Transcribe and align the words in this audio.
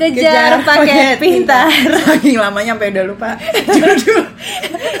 podcast 0.00 0.16
Kejar, 0.16 0.50
Paket 0.64 1.16
Pintar. 1.20 1.68
Saking 2.08 2.38
lamanya 2.40 2.70
sampai 2.76 2.88
udah 2.96 3.04
lupa 3.04 3.30
Judul 3.76 4.22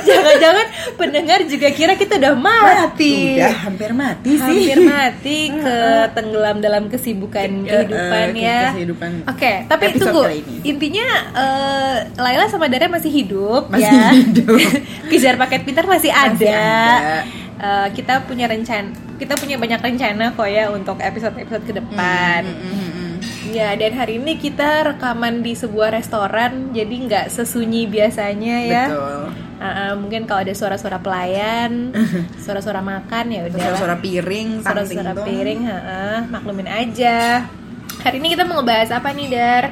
Jangan-jangan 0.00 0.66
pendengar 1.00 1.38
juga 1.48 1.68
kira 1.72 1.94
kita 1.96 2.20
udah 2.20 2.34
mati. 2.36 3.40
Udah 3.40 3.56
hampir 3.64 3.90
mati 3.96 4.32
sih 4.36 4.68
Hampir 4.68 4.78
mati 4.84 5.38
ke 5.64 5.76
tenggelam 6.12 6.56
dalam 6.60 6.82
kesibukan 6.92 7.48
kehidupan 7.64 8.26
eh, 8.36 8.44
ya. 8.44 8.62
kehidupan. 8.76 9.10
Oke, 9.30 9.64
tapi 9.64 9.84
Episode 9.92 10.12
tunggu. 10.12 10.24
Intinya 10.66 11.06
eh, 11.32 11.96
Laila 12.20 12.46
sama 12.50 12.68
Dara 12.68 12.90
masih 12.90 13.08
hidup 13.12 13.72
Masih 13.72 13.88
ya. 13.88 14.10
hidup. 14.12 14.60
Kejar 15.08 15.40
Paket 15.40 15.62
Pintar 15.64 15.86
masih 15.88 16.10
ada. 16.12 16.36
Masih 16.36 16.52
ada. 16.52 17.40
Eh, 17.60 17.88
kita 17.92 18.24
punya 18.24 18.48
rencana, 18.48 18.88
kita 19.20 19.36
punya 19.36 19.60
banyak 19.60 19.80
rencana 19.84 20.32
kok 20.32 20.48
ya 20.48 20.72
untuk 20.72 20.96
episode-episode 20.96 21.64
ke 21.68 21.72
depan. 21.76 22.40
Mm, 22.40 22.56
mm, 22.56 22.64
mm, 22.64 22.80
mm. 22.80 22.89
Ya, 23.50 23.74
dan 23.74 23.92
hari 23.98 24.22
ini 24.22 24.38
kita 24.38 24.94
rekaman 24.94 25.42
di 25.42 25.58
sebuah 25.58 25.90
restoran, 25.98 26.70
jadi 26.70 26.94
nggak 27.10 27.26
sesunyi 27.34 27.90
biasanya 27.90 28.56
ya. 28.64 28.84
Betul 28.90 29.22
Uh, 29.60 29.68
uh, 29.68 29.92
mungkin 29.92 30.24
kalau 30.24 30.40
ada 30.40 30.56
suara-suara 30.56 31.04
pelayan, 31.04 31.92
suara-suara 32.48 32.80
makan 32.80 33.28
ya 33.28 33.44
udah. 33.44 33.60
Suara-suara 33.60 33.96
piring 34.00 34.64
Suara-suara 34.64 35.12
piring, 35.20 35.60
ha 35.68 36.24
maklumin 36.32 36.64
aja. 36.64 37.44
Hari 38.00 38.24
ini 38.24 38.32
kita 38.32 38.48
mau 38.48 38.64
ngebahas 38.64 38.88
apa 38.96 39.12
nih, 39.12 39.28
Dar? 39.28 39.68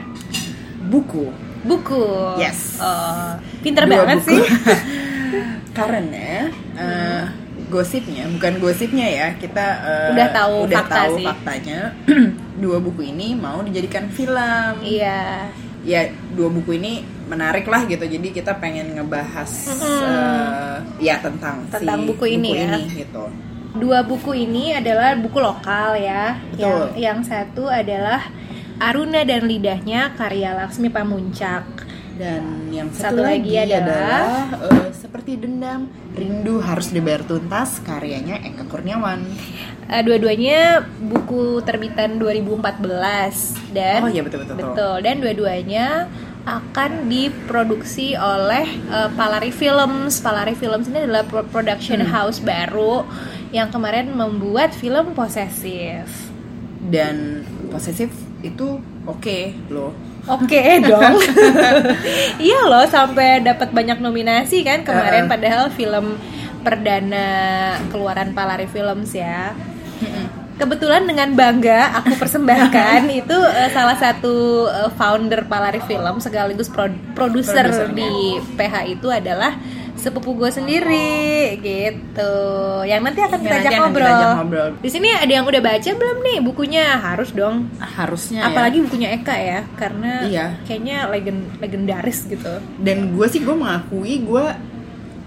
Buku 0.92 1.32
Buku. 1.64 2.04
Yes. 2.36 2.76
Oh, 2.84 3.40
pinter 3.64 3.88
Dua 3.88 4.04
banget 4.04 4.28
buku. 4.28 4.28
sih. 4.28 4.40
Karena 5.78 6.52
eh, 6.76 7.22
gosipnya 7.68 8.24
Bukan 8.28 8.58
gosipnya 8.58 9.06
ya 9.06 9.28
Kita 9.36 9.66
eh, 9.84 10.08
Udah 10.16 10.28
tahu 10.32 10.54
udah 10.68 10.78
fakta 10.84 10.96
tahu 10.96 11.14
sih. 11.16 11.26
faktanya 11.28 11.78
Dua 12.58 12.82
buku 12.82 13.06
ini 13.06 13.32
mau 13.32 13.62
dijadikan 13.62 14.10
film 14.10 14.82
Iya. 14.82 15.46
ya 15.86 16.10
dua 16.34 16.50
buku 16.50 16.74
ini 16.74 17.00
menarik 17.30 17.64
lah 17.64 17.86
gitu 17.86 18.02
jadi 18.02 18.28
kita 18.34 18.58
pengen 18.58 18.98
ngebahas 18.98 19.46
Mm-mm. 19.72 20.02
eh, 20.02 20.76
ya 20.98 21.22
tentang 21.22 21.62
Tentang 21.70 22.02
si 22.02 22.06
buku 22.10 22.24
ini 22.28 22.50
ya. 22.52 22.76
gitu 22.82 23.24
Dua 23.78 24.02
buku 24.02 24.34
ini 24.34 24.74
adalah 24.74 25.14
buku 25.14 25.38
lokal 25.38 25.94
ya. 25.94 26.34
Betul. 26.50 26.58
Yang 26.58 26.82
yang 26.98 27.18
satu 27.22 27.68
adalah 27.70 28.26
Aruna 28.80 29.22
dan 29.22 29.46
Lidahnya 29.46 30.16
karya 30.16 30.56
Laksmi 30.56 30.88
Pamuncak. 30.88 31.86
Dan 32.18 32.42
yang 32.68 32.90
Satu 32.90 33.14
satu, 33.14 33.22
lagi 33.22 33.54
lagi, 33.54 33.72
adalah- 33.72 34.50
adalah, 34.50 34.82
eh, 34.82 34.90
seperti 34.92 35.32
dendam 35.36 35.86
rindu 36.12 36.58
harus 36.58 36.90
dibayar 36.90 37.22
tuntas 37.22 37.78
karyanya 37.80 38.42
Eka 38.42 38.66
Kurniawan 38.66 39.22
Eh, 39.88 40.04
dua-duanya 40.04 40.84
buku 41.00 41.64
terbitan 41.64 42.20
2014 42.20 43.56
dan 43.70 44.04
Oh, 44.04 44.10
iya, 44.10 44.20
betul, 44.20 44.44
betul, 44.44 44.60
betul. 44.60 44.94
dan 45.00 45.16
dua-duanya 45.16 45.86
akan 46.44 47.08
diproduksi 47.08 48.12
oleh 48.12 48.68
eh, 48.68 49.08
Palari 49.10 49.48
Films. 49.48 50.18
Palari 50.18 50.52
Films 50.52 50.86
ini 50.86 51.02
adalah 51.02 51.24
pro- 51.24 51.46
production 51.46 52.00
Hmm. 52.00 52.10
house 52.10 52.36
baru 52.38 53.08
yang 53.48 53.68
kemarin 53.68 54.12
membuat 54.12 54.72
film 54.72 55.14
posesif. 55.14 56.04
dan 56.80 57.42
posesif 57.68 58.08
itu 58.40 58.78
oke 59.04 59.38
loh 59.68 59.90
Oke 60.28 60.60
dong. 60.84 61.16
iya 62.48 62.60
loh 62.68 62.84
sampai 62.84 63.40
dapat 63.40 63.72
banyak 63.72 63.98
nominasi 63.98 64.60
kan 64.60 64.84
kemarin 64.84 65.24
Uh-uh. 65.24 65.32
padahal 65.32 65.64
film 65.72 66.20
perdana 66.60 67.28
keluaran 67.88 68.36
Palari 68.36 68.68
Films 68.68 69.16
ya. 69.16 69.56
Kebetulan 70.58 71.06
dengan 71.06 71.38
bangga 71.38 72.02
aku 72.02 72.18
persembahkan 72.18 73.06
itu 73.22 73.38
eh, 73.38 73.70
salah 73.70 73.94
satu 73.94 74.66
eh, 74.66 74.90
founder 74.98 75.46
Palari 75.46 75.78
Film 75.86 76.18
sekaligus 76.18 76.66
pro- 76.66 76.98
produser 77.14 77.88
di 77.94 78.36
PH 78.58 78.74
itu 78.90 79.06
adalah 79.06 79.54
sepupu 79.98 80.34
gue 80.34 80.48
sendiri 80.48 81.18
gitu. 81.58 82.34
Yang 82.82 83.00
nanti 83.02 83.20
akan 83.20 83.38
kita 83.38 83.56
ajak 83.58 83.72
ngobrol. 83.76 84.06
ajak 84.08 84.30
ngobrol. 84.34 84.68
Di 84.78 84.88
sini 84.88 85.08
ada 85.10 85.28
yang 85.28 85.44
udah 85.44 85.60
baca 85.60 85.90
belum 85.90 86.18
nih 86.22 86.38
bukunya? 86.40 86.84
Harus 86.96 87.30
dong. 87.30 87.66
harusnya 87.78 88.42
Apalagi 88.44 88.78
ya. 88.78 88.84
bukunya 88.84 89.08
Eka 89.12 89.36
ya, 89.36 89.60
karena 89.74 90.12
Iya. 90.24 90.46
kayaknya 90.64 90.96
legend 91.08 91.40
legendaris 91.58 92.24
gitu. 92.24 92.62
dan 92.78 93.12
gue 93.12 93.26
sih 93.26 93.40
gue 93.40 93.52
mengakui 93.52 94.20
gue 94.20 94.44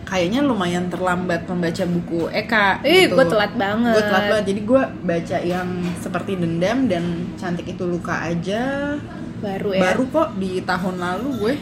kayaknya 0.04 0.42
lumayan 0.42 0.88
terlambat 0.88 1.48
membaca 1.48 1.84
buku 1.86 2.28
Eka 2.30 2.84
Ih, 2.84 3.08
gitu. 3.08 3.16
gue 3.16 3.26
telat 3.28 3.54
banget. 3.56 3.96
Gue 3.96 4.04
telat 4.04 4.26
banget. 4.28 4.46
Jadi 4.48 4.62
gue 4.62 4.82
baca 5.02 5.38
yang 5.42 5.68
seperti 5.98 6.32
dendam 6.36 6.78
dan 6.86 7.04
cantik 7.36 7.64
itu 7.66 7.84
luka 7.84 8.20
aja. 8.20 8.96
Baru 9.40 9.72
ya. 9.72 9.82
Baru 9.82 10.04
kok 10.08 10.36
di 10.36 10.60
tahun 10.62 10.96
lalu 10.98 11.28
gue. 11.38 11.54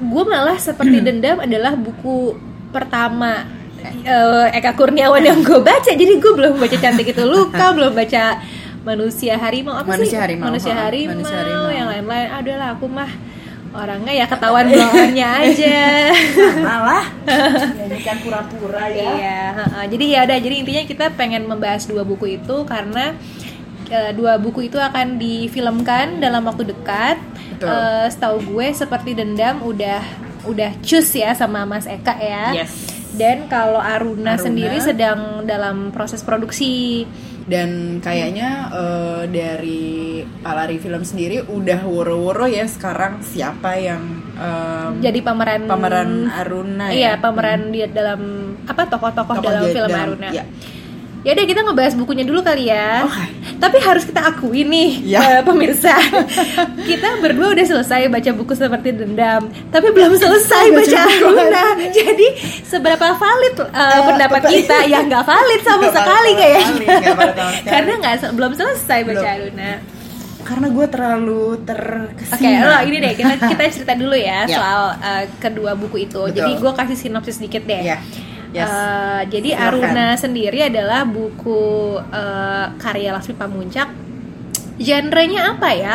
Gue 0.00 0.22
malah 0.24 0.56
seperti 0.56 0.96
dendam 1.06 1.38
adalah 1.38 1.76
buku 1.76 2.40
pertama 2.70 3.44
eh, 3.82 4.56
Eka 4.56 4.72
Kurniawan 4.74 5.22
yang 5.22 5.42
gue 5.42 5.60
baca. 5.60 5.90
Jadi 5.90 6.18
gue 6.18 6.32
belum 6.32 6.58
baca 6.58 6.76
cantik 6.78 7.10
itu 7.10 7.22
luka, 7.26 7.70
belum 7.76 7.92
baca 7.92 8.40
manusia 8.80 9.36
harimau 9.36 9.76
apa 9.76 9.92
sih? 9.92 9.92
Manusia 9.92 10.18
Harimau, 10.24 10.46
Manusia 10.48 10.72
ha, 10.72 10.82
harimau, 10.88 11.12
Manusia 11.12 11.36
Harimau. 11.36 11.68
yang 11.68 11.88
lain-lain. 11.92 12.28
Adalah 12.32 12.66
aku 12.76 12.86
mah 12.88 13.10
orangnya 13.70 14.12
ya 14.12 14.26
ketahuan 14.26 14.66
blowernya 14.66 15.28
aja. 15.46 15.78
Malah 16.58 17.04
nyanyikan 17.76 18.16
pura-pura 18.24 18.84
ya. 18.90 19.10
Iya, 19.14 19.40
jadi 19.86 20.04
ya 20.10 20.20
udah 20.26 20.38
jadi 20.42 20.54
intinya 20.64 20.82
kita 20.88 21.06
pengen 21.14 21.46
membahas 21.46 21.86
dua 21.86 22.02
buku 22.02 22.40
itu 22.40 22.56
karena 22.66 23.14
eh, 23.86 24.10
dua 24.16 24.40
buku 24.42 24.66
itu 24.66 24.78
akan 24.80 25.20
difilmkan 25.20 26.18
dalam 26.18 26.42
waktu 26.48 26.72
dekat. 26.74 27.20
Betul. 27.54 27.68
Eh, 27.68 28.06
setahu 28.10 28.36
gue 28.56 28.66
seperti 28.74 29.14
dendam 29.14 29.62
udah 29.62 30.02
udah 30.42 30.70
cus 30.80 31.08
ya 31.12 31.32
sama 31.32 31.62
Mas 31.62 31.84
Eka 31.84 32.14
ya. 32.16 32.44
Yes. 32.56 32.72
Dan 33.10 33.46
kalau 33.46 33.76
Aruna, 33.76 34.32
Aruna. 34.32 34.38
sendiri 34.38 34.78
sedang 34.78 35.42
dalam 35.42 35.90
proses 35.90 36.20
produksi. 36.20 37.02
Dan 37.42 37.98
kayaknya 37.98 38.70
eh, 38.70 39.22
dari 39.26 39.82
Palari 40.38 40.78
Film 40.78 41.02
sendiri 41.02 41.42
udah 41.42 41.82
woro-woro 41.82 42.46
ya 42.46 42.62
sekarang 42.64 43.18
siapa 43.20 43.74
yang 43.74 43.98
em, 44.32 45.02
Jadi 45.02 45.18
pemeran 45.18 45.66
pemeran 45.66 46.30
Aruna 46.30 46.88
Iya, 46.88 47.10
ya. 47.10 47.18
pemeran 47.18 47.60
dia 47.70 47.90
dalam 47.90 48.20
apa 48.62 48.86
tokoh-tokoh 48.86 49.34
Tokoh 49.34 49.42
dalam 49.42 49.62
dia- 49.64 49.74
film 49.74 49.90
dalam- 49.90 50.06
Aruna. 50.06 50.28
iya. 50.30 50.44
Ya 51.20 51.32
udah 51.32 51.44
kita 51.44 51.60
ngebahas 51.60 51.92
bukunya 51.94 52.24
dulu 52.24 52.40
kali 52.40 52.66
ya. 52.66 53.04
Oke. 53.04 53.24
Tapi 53.56 53.76
harus 53.78 54.04
kita 54.04 54.24
akui 54.24 54.64
nih 54.64 55.04
Ya. 55.04 55.20
eh, 55.20 55.40
pemirsa, 55.42 55.92
kita 56.88 57.20
berdua 57.20 57.52
udah 57.52 57.66
selesai 57.66 58.08
baca 58.08 58.30
buku 58.32 58.56
seperti 58.56 58.88
dendam, 58.90 59.52
tapi 59.68 59.92
belum 59.92 60.16
selesai 60.16 60.72
baca 60.72 60.98
Aruna. 61.04 61.64
Jadi 61.90 62.26
seberapa 62.64 63.12
valid 63.12 63.54
eh, 63.60 63.68
Eh, 63.68 64.00
pendapat 64.02 64.42
kita 64.48 64.76
yang 64.86 65.04
nggak 65.06 65.20
valid 65.22 65.60
sama 65.60 65.76
valid 65.82 65.92
sekali 65.92 66.30
kayaknya. 66.34 66.88
Karena 67.76 67.92
nggak 67.98 68.14
belum 68.32 68.52
selesai 68.54 68.98
baca 69.02 69.20
Belum. 69.20 69.34
Aruna. 69.36 69.72
Karena 70.40 70.66
gue 70.66 70.86
terlalu 70.88 71.42
Oke, 71.52 71.68
terkesima. 71.68 72.64
lo 72.64 72.74
ini 72.82 72.96
deh 72.98 73.12
kita 73.12 73.34
kita 73.36 73.62
cerita 73.70 73.92
dulu 73.92 74.16
ya 74.16 74.48
Ya. 74.48 74.56
soal 74.56 74.82
eh, 74.98 75.24
kedua 75.36 75.76
buku 75.76 76.00
itu. 76.02 76.16
Betul. 76.18 76.32
Jadi 76.32 76.52
gue 76.56 76.72
kasih 76.74 76.96
sinopsis 76.98 77.36
dikit 77.38 77.68
deh. 77.68 77.82
Ya. 77.84 78.00
Yes. 78.50 78.66
Eh, 78.66 79.20
jadi 79.30 79.48
Silakan. 79.54 79.66
Aruna 79.78 80.06
sendiri 80.14 80.58
adalah 80.60 81.06
buku 81.06 81.62
eh, 82.02 82.66
karya 82.76 83.14
Laksmi 83.14 83.34
Pamuncak. 83.34 83.88
Genrenya 84.76 85.54
apa 85.54 85.70
ya? 85.70 85.94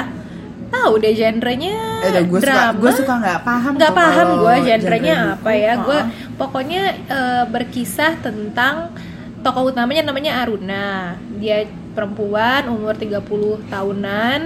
Tahu 0.65 0.97
deh 0.97 1.13
genrenya 1.13 1.75
Eh, 2.05 2.21
gue 2.23 2.37
suka 2.37 2.53
drama. 2.69 2.79
gue 2.79 2.91
suka 2.93 3.13
nggak 3.17 3.39
paham. 3.41 3.73
nggak 3.75 3.93
paham 3.93 4.27
gue 4.39 4.55
genrenya 4.63 5.15
genre 5.15 5.35
apa 5.37 5.51
ya. 5.53 5.73
Gue 5.79 5.99
pokoknya 6.35 6.81
eh, 7.05 7.43
berkisah 7.47 8.19
tentang 8.19 8.93
tokoh 9.41 9.69
utamanya 9.69 10.07
namanya 10.07 10.41
Aruna. 10.41 11.17
Dia 11.37 11.65
perempuan 11.91 12.67
umur 12.67 12.93
30 12.93 13.19
tahunan 13.67 14.39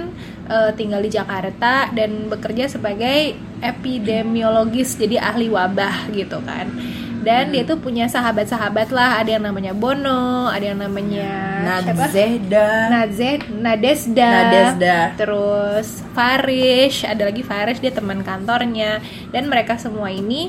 eh, 0.46 0.70
tinggal 0.74 1.00
di 1.00 1.10
Jakarta 1.10 1.88
dan 1.90 2.26
bekerja 2.26 2.66
sebagai 2.66 3.36
epidemiologis 3.60 4.96
jadi 4.96 5.20
ahli 5.20 5.46
wabah 5.46 6.10
gitu 6.10 6.40
kan. 6.42 6.66
Dan 7.20 7.52
dia 7.52 7.62
tuh 7.62 7.76
punya 7.76 8.08
sahabat-sahabat 8.08 8.88
lah, 8.88 9.20
ada 9.20 9.36
yang 9.36 9.44
namanya 9.44 9.70
Bono, 9.70 10.48
ada 10.48 10.64
yang 10.64 10.80
namanya 10.80 11.28
siapa? 11.84 12.08
Nadzeda. 12.08 12.68
Nazed, 12.88 13.40
Nadesda, 13.52 14.30
Nadesda. 14.32 14.98
terus 15.14 16.00
Farish, 16.10 17.04
ada 17.04 17.28
lagi 17.28 17.44
Farish 17.44 17.78
dia 17.78 17.92
teman 17.92 18.20
kantornya 18.20 19.04
dan 19.28 19.46
mereka 19.46 19.76
semua 19.76 20.08
ini 20.08 20.48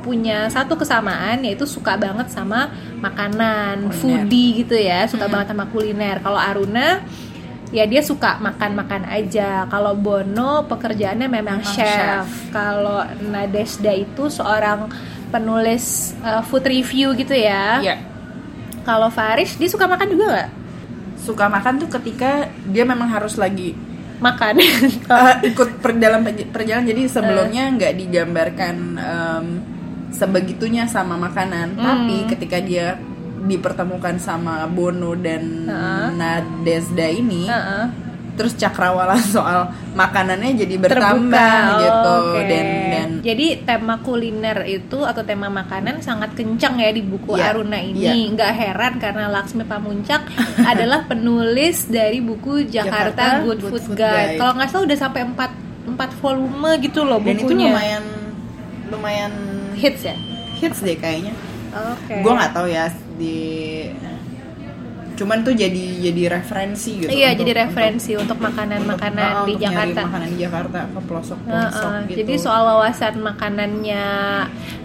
punya 0.00 0.48
satu 0.48 0.76
kesamaan 0.76 1.40
yaitu 1.40 1.64
suka 1.64 1.96
banget 1.96 2.28
sama 2.28 2.68
makanan, 3.00 3.88
Kuliner. 3.88 3.96
foodie 3.96 4.50
gitu 4.60 4.76
ya, 4.76 5.04
suka 5.04 5.24
Hmm. 5.24 5.32
banget 5.34 5.46
sama 5.52 5.64
kuliner. 5.68 6.20
Kalau 6.20 6.36
Aruna 6.36 7.00
ya 7.70 7.84
dia 7.84 8.00
suka 8.00 8.40
makan-makan 8.40 9.04
aja. 9.06 9.68
Kalau 9.68 9.92
Bono 9.94 10.64
pekerjaannya 10.64 11.28
memang 11.28 11.60
Memang 11.60 11.74
chef. 11.76 12.24
Kalau 12.48 13.04
Nadesda 13.24 13.92
itu 13.92 14.26
seorang 14.26 14.88
penulis 15.30 16.12
uh, 16.20 16.42
food 16.42 16.66
review 16.66 17.14
gitu 17.14 17.32
ya. 17.32 17.80
Iya. 17.80 17.96
Kalau 18.82 19.08
Faris 19.08 19.54
dia 19.54 19.70
suka 19.70 19.86
makan 19.86 20.08
juga 20.10 20.24
nggak? 20.28 20.50
Suka 21.20 21.46
makan 21.46 21.78
tuh 21.78 21.88
ketika 21.88 22.48
dia 22.66 22.82
memang 22.82 23.06
harus 23.06 23.36
lagi 23.36 23.76
Makan. 24.20 24.52
eh, 24.60 25.34
ikut 25.48 25.80
per 25.80 25.96
dalam 25.96 26.20
perjalanan 26.52 26.84
jadi 26.84 27.08
sebelumnya 27.08 27.72
nggak 27.72 27.92
digambarkan 27.96 28.74
em, 29.00 29.46
sebegitunya 30.12 30.84
sama 30.84 31.16
makanan 31.16 31.72
Hmm. 31.72 31.84
tapi 31.84 32.16
ketika 32.28 32.60
dia 32.60 33.00
dipertemukan 33.40 34.20
sama 34.20 34.68
Bono 34.68 35.16
dan 35.16 35.64
Heeh. 35.64 36.06
Nadesda 36.20 37.08
ini 37.08 37.48
Heeh. 37.48 37.84
Terus 38.38 38.54
cakrawala 38.54 39.14
soal 39.34 39.68
makanannya 39.92 40.54
jadi 40.56 40.74
bertambah 40.78 41.34
terbuka 41.34 41.80
gitu. 41.82 42.10
Oh, 42.10 42.20
oke. 42.34 42.42
dan 42.46 42.66
dan 42.90 43.08
jadi 43.20 43.46
tema 43.62 43.94
kuliner 44.00 44.58
itu 44.64 44.98
atau 45.02 45.22
tema 45.22 45.48
makanan 45.48 46.00
sangat 46.00 46.32
kencang 46.34 46.78
ya 46.78 46.90
di 46.90 47.02
buku 47.02 47.36
Iya, 47.36 47.52
Aruna 47.52 47.78
ini. 47.78 48.32
nggak 48.32 48.52
heran 48.52 48.92
karena 48.96 49.28
Laksmi 49.28 49.64
Pamuncak 49.64 50.24
adalah 50.70 51.04
penulis 51.04 51.84
dari 51.86 52.18
buku 52.18 52.64
Jakarta, 52.66 53.40
Jakarta 53.40 53.44
Good, 53.44 53.60
Good 53.60 53.60
Food, 53.70 53.82
Food 53.84 53.98
Guide, 53.98 54.14
Guide. 54.34 54.38
kalau 54.38 54.52
nggak 54.56 54.68
salah 54.68 54.84
udah 54.86 54.98
sampai 54.98 55.22
4 55.24 55.68
empat 55.80 56.10
volume 56.20 56.70
gitu 56.80 57.00
loh 57.02 57.18
dan 57.18 57.34
itu 57.34 57.44
bukunya. 57.48 57.72
lumayan 57.72 58.04
lumayan 58.90 59.32
hits 59.74 60.02
ya? 60.04 60.16
hits 60.56 60.80
deh 60.80 60.92
kayaknya. 60.94 61.32
Oke. 61.70 62.20
Gue 62.20 62.32
nggak 62.34 62.52
tahu 62.52 62.66
ya 62.68 62.90
di 63.16 63.36
cuman 65.20 65.38
tuh 65.40 65.52
jadi 65.52 65.84
jadi 66.00 66.22
referensi 66.32 66.96
gitu 66.96 67.10
iya 67.10 67.30
untuk- 67.30 67.44
jadi 67.44 67.52
referensi 67.60 68.16
untuk 68.16 68.40
makanan-makanan 68.40 69.28
untuk- 69.36 69.44
di 69.44 69.52
untuk 69.52 69.64
Jakarta 69.66 70.00
makanan 70.02 70.28
di 70.28 70.38
Jakarta 70.40 70.78
ke 70.86 71.00
pelosok 71.04 71.38
pelosok 71.42 71.90
Heeh, 71.90 72.00
gitu 72.06 72.18
Jadi 72.18 72.34
soal 72.36 72.62
wawasan 72.64 73.14
makanannya 73.20 74.04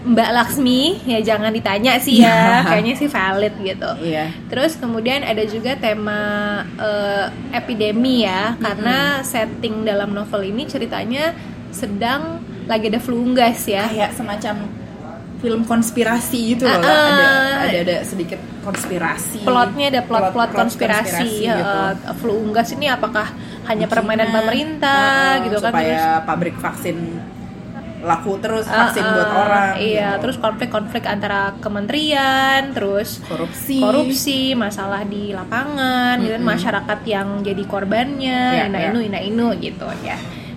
Mbak 0.06 0.30
Laksmi 0.30 0.80
ya 1.04 1.18
jangan 1.20 1.50
ditanya 1.50 1.96
sih 1.96 2.20
ya, 2.20 2.28
Iya. 2.28 2.58
kayaknya 2.68 2.94
sih 2.94 3.08
valid 3.08 3.54
gitu. 3.58 3.90
iya 4.00 4.28
Terus 4.46 4.76
kemudian 4.76 5.22
ada 5.22 5.42
juga 5.44 5.72
tema 5.74 6.20
eh, 6.76 7.26
epidemi 7.52 8.22
ya, 8.22 8.54
karena 8.56 8.96
setting 9.22 9.82
dalam 9.82 10.12
novel 10.12 10.44
ini 10.44 10.62
ceritanya 10.64 11.32
sedang 11.70 12.38
lagi 12.64 12.88
ada 12.88 12.98
flu 12.98 13.18
unggas 13.20 13.64
ya. 13.64 13.86
kayak 13.86 14.12
semacam 14.12 14.68
film 15.36 15.62
konspirasi 15.62 16.56
gitu 16.56 16.64
loh 16.64 16.76
Ah, 16.76 16.80
lah. 16.80 16.96
ada 17.06 17.24
ah. 17.24 17.64
ada 17.66 17.78
ada 17.82 17.96
sedikit 18.02 18.40
konspirasi 18.62 19.44
Plotnya 19.44 19.86
ada 19.90 20.00
plot-plot 20.02 20.32
Plot-plot 20.32 20.50
konspirasi, 20.56 21.28
gitu. 21.44 21.52
eh, 21.52 21.92
flu 22.16 22.32
unggas 22.36 22.72
ini 22.72 22.86
apakah 22.86 23.28
hanya 23.66 23.84
Di 23.84 23.92
permainan 23.92 24.28
pemerintah 24.30 25.36
Heeh, 25.36 25.44
gitu 25.44 25.58
kan? 25.58 25.70
supaya 25.70 26.00
pabrik 26.22 26.56
vaksin 26.56 26.96
laku 27.98 28.38
terus 28.38 28.64
Ah, 28.66 28.86
vaksin 28.86 29.02
ah, 29.02 29.12
buat 29.12 29.30
orang 29.34 29.70
Iya, 29.76 30.08
gitu. 30.14 30.20
terus 30.22 30.36
konflik-konflik 30.38 31.04
antara 31.04 31.52
kementerian, 31.58 32.70
terus 32.70 33.18
korupsi 33.24 33.82
korupsi, 33.82 34.40
masalah 34.54 35.02
di 35.02 35.30
lapangan, 35.30 36.14
gitu 36.18 36.32
kan 36.32 36.40
Mm-mm. 36.40 36.52
masyarakat 36.54 36.98
yang 37.04 37.28
jadi 37.42 37.62
korbannya, 37.66 38.42
Ya, 38.54 38.64
ina 38.68 38.78
ya. 38.78 38.88
inu 38.88 39.00
ina 39.02 39.18
inu 39.18 39.48
gitu 39.58 39.88
ya. 40.00 40.14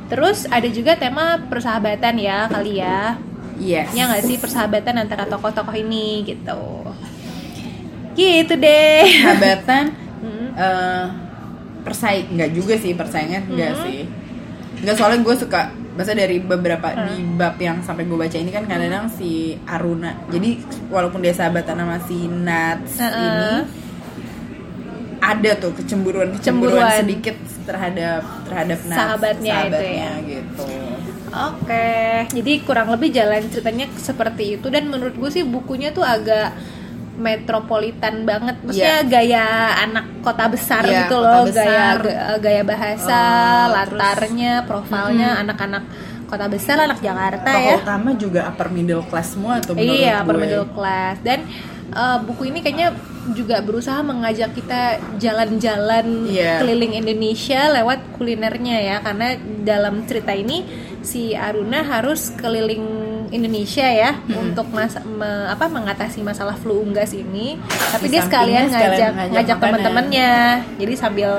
Terus 0.07 0.45
ada 0.45 0.65
juga 0.67 0.93
tema 0.93 1.37
persahabatan 1.41 2.15
ya 2.17 2.45
kali 2.47 2.77
ya. 2.77 3.17
Yes 3.59 3.91
Ya 3.91 4.03
nggak 4.05 4.23
sih 4.23 4.35
persahabatan 4.35 4.95
antara 4.97 5.23
tokoh-tokoh 5.25 5.75
ini 5.75 6.23
gitu. 6.25 6.63
Gitu 8.13 8.53
deh. 8.53 9.05
sahabatan 9.21 9.85
Mm. 10.19 10.51
eh 10.53 11.05
persaing 11.79 12.27
nggak 12.29 12.51
juga 12.51 12.75
sih 12.75 12.91
persaingan 12.91 13.47
nggak 13.47 13.71
Hmm. 13.71 13.81
sih 13.81 13.99
nggak 14.79 14.91
soalnya 14.93 15.19
gue 15.21 15.35
suka 15.37 15.61
bahasa 15.93 16.11
dari 16.11 16.37
beberapa 16.37 16.87
Hmm. 16.89 17.07
di 17.07 17.15
bab 17.33 17.55
yang 17.57 17.79
sampai 17.79 18.03
gue 18.03 18.17
baca 18.17 18.35
ini 18.35 18.47
kan 18.49 18.63
kadang-kadang 18.63 19.07
si 19.09 19.31
Aruna 19.63 20.11
jadi 20.27 20.59
walaupun 20.85 21.19
dia 21.19 21.31
sahabatan 21.31 21.71
sama 21.77 22.03
si 22.03 22.27
Nats 22.27 22.99
Heeh. 22.99 23.15
ini 23.15 23.51
ada 25.21 25.51
tuh 25.57 25.71
kecemburuan 25.73 26.31
kecemburuan 26.33 26.83
Cemburuan. 26.83 26.99
sedikit 26.99 27.35
terhadap 27.63 28.21
terhadap 28.43 28.79
Nats 28.81 28.99
Sahabatnya 28.99 29.55
itu 29.65 29.85
ya. 29.85 30.11
gitu 30.21 30.67
Oke, 31.29 31.89
jadi 32.27 32.51
kurang 32.61 32.89
lebih 32.89 33.09
jalan 33.09 33.45
ceritanya 33.45 33.85
seperti 33.95 34.55
itu. 34.55 34.67
Dan 34.67 34.87
menurut 34.87 35.13
gue 35.13 35.29
sih 35.29 35.43
bukunya 35.43 35.89
tuh 35.89 36.01
agak 36.01 36.53
metropolitan 37.19 38.23
banget, 38.23 38.55
maksudnya 38.61 39.03
gaya 39.03 39.45
anak 39.77 40.23
kota 40.23 40.47
besar 40.47 40.81
Iya, 40.81 41.03
gitu 41.03 41.19
loh, 41.19 41.43
besar. 41.43 41.99
gaya 41.99 41.99
ga- 41.99 42.39
gaya 42.39 42.63
bahasa, 42.63 43.19
Oh, 43.19 43.75
latarnya, 43.75 44.63
profilnya 44.63 45.35
anak-anak 45.37 45.83
kota 46.25 46.47
besar, 46.47 46.79
anak 46.79 46.97
Jakarta 46.99 47.43
tokoh 47.43 47.59
ya. 47.65 47.75
utama 47.77 48.09
juga 48.13 48.47
upper 48.47 48.71
middle 48.71 49.03
class 49.03 49.35
semua 49.35 49.59
tuh 49.59 49.75
menurut 49.75 49.99
Iya, 49.99 50.23
upper 50.23 50.31
gue. 50.31 50.41
middle 50.41 50.67
class. 50.71 51.15
Dan 51.19 51.39
eh, 51.91 52.17
buku 52.19 52.47
ini 52.47 52.59
kayaknya 52.59 52.93
juga 53.29 53.61
berusaha 53.61 54.01
mengajak 54.01 54.53
kita 54.53 54.97
jalan-jalan 55.19 56.25
Iya. 56.25 56.59
keliling 56.59 56.93
Indonesia 56.95 57.69
lewat 57.71 57.99
kulinernya 58.15 58.77
ya. 58.79 58.95
Karena 58.99 59.33
dalam 59.61 60.01
cerita 60.03 60.33
ini 60.33 60.65
si 60.99 61.31
Aruna 61.31 61.81
harus 61.81 62.33
keliling 62.33 62.81
Indonesia 63.29 63.85
ya 63.85 64.17
untuk 64.27 64.65
masa 64.69 65.05
me- 65.05 65.45
apa 65.47 65.69
mengatasi 65.69 66.19
masalah 66.19 66.57
flu 66.57 66.81
unggas 66.81 67.13
ini. 67.13 67.61
Tapi 67.61 68.09
Di 68.09 68.11
dia 68.11 68.25
sekalian 68.25 68.65
ngajak 68.67 68.89
ngajak 68.89 69.11
ngajak 69.29 69.57
teman-temannya. 69.59 70.33
Jadi 70.75 70.93
sambil 70.95 71.37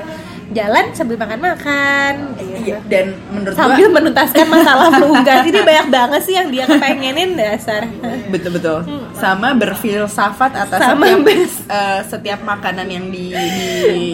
jalan 0.50 0.84
sambil 0.92 1.16
makan-makan. 1.16 2.12
Gitu. 2.34 2.74
Iya, 2.74 2.78
dan 2.90 3.14
menurut 3.30 3.54
sambil 3.54 3.76
gue 3.78 3.88
menuntaskan 3.88 4.46
masalah 4.46 4.86
flu 4.98 5.06
unggas 5.14 5.46
ini 5.46 5.60
banyak 5.62 5.88
banget 5.88 6.20
sih 6.26 6.34
yang 6.34 6.48
dia 6.50 6.64
kepengenin 6.66 7.38
dasar. 7.38 7.86
Betul 8.28 8.50
betul. 8.58 8.78
Sama 9.14 9.54
berfilsafat 9.54 10.52
atas 10.54 10.78
Hmm. 10.80 10.90
Sama 10.90 11.06
setiap 11.06 11.52
eh, 11.70 12.00
setiap 12.04 12.40
makanan 12.42 12.86
yang 12.86 13.06
di 13.08 13.30
di 13.30 13.68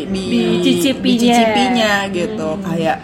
di 0.07 0.25
Dicicipinya. 0.61 1.03
dicicipinya 1.03 1.93
gitu. 2.13 2.49
Kayak 2.61 2.99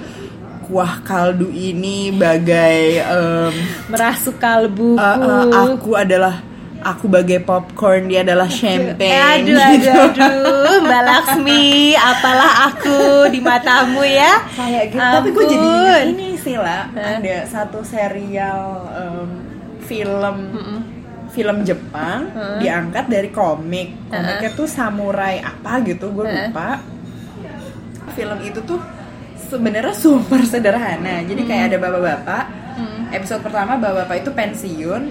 kuah 0.63 1.05
kaldu 1.05 1.49
ini 1.49 2.13
bagai 2.13 3.01
em, 3.01 3.53
merasuk 3.89 4.37
kalbuku 4.37 4.97
eh, 4.97 5.19
eh, 5.21 5.45
aku 5.53 5.91
adalah 5.93 6.41
aku 6.83 7.07
bagai 7.07 7.41
popcorn 7.43 8.11
dia 8.11 8.27
adalah 8.27 8.51
champagne. 8.51 9.47
aduh, 9.47 9.57
aduh, 9.57 9.71
gitu. 9.79 9.91
aduh, 9.91 10.75
Mbak 10.83 11.03
Laksmi, 11.07 11.95
apalah 11.95 12.53
aku 12.69 13.31
di 13.31 13.41
matamu 13.41 14.03
ya? 14.03 14.43
kayak 14.53 14.85
gitu. 14.93 15.01
Tapi 15.01 15.29
gue 15.31 15.45
jadi 15.47 15.67
ingat 15.67 15.95
Ampun. 16.03 16.13
ini 16.13 16.29
sih 16.37 16.57
lah 16.59 16.91
ada 16.93 17.37
satu 17.47 17.81
serial 17.87 18.61
em, 18.93 19.29
film 19.87 20.37
film 21.33 21.57
Jepang 21.65 22.29
diangkat 22.61 23.09
dari 23.09 23.31
komik. 23.33 24.13
Komiknya 24.13 24.51
tuh 24.53 24.69
samurai 24.69 25.41
apa 25.41 25.81
gitu 25.87 26.13
gue 26.13 26.27
lupa. 26.29 26.83
Film 28.13 28.39
itu 28.45 28.61
tuh 28.63 28.77
sebenarnya 29.49 29.95
super 29.97 30.45
sederhana. 30.45 31.25
Jadi 31.25 31.43
kayak 31.49 31.65
ada 31.73 31.77
bapak-bapak. 31.81 32.45
Episode 33.13 33.45
pertama 33.45 33.77
bapak-bapak 33.77 34.17
itu 34.25 34.31
pensiun 34.33 35.03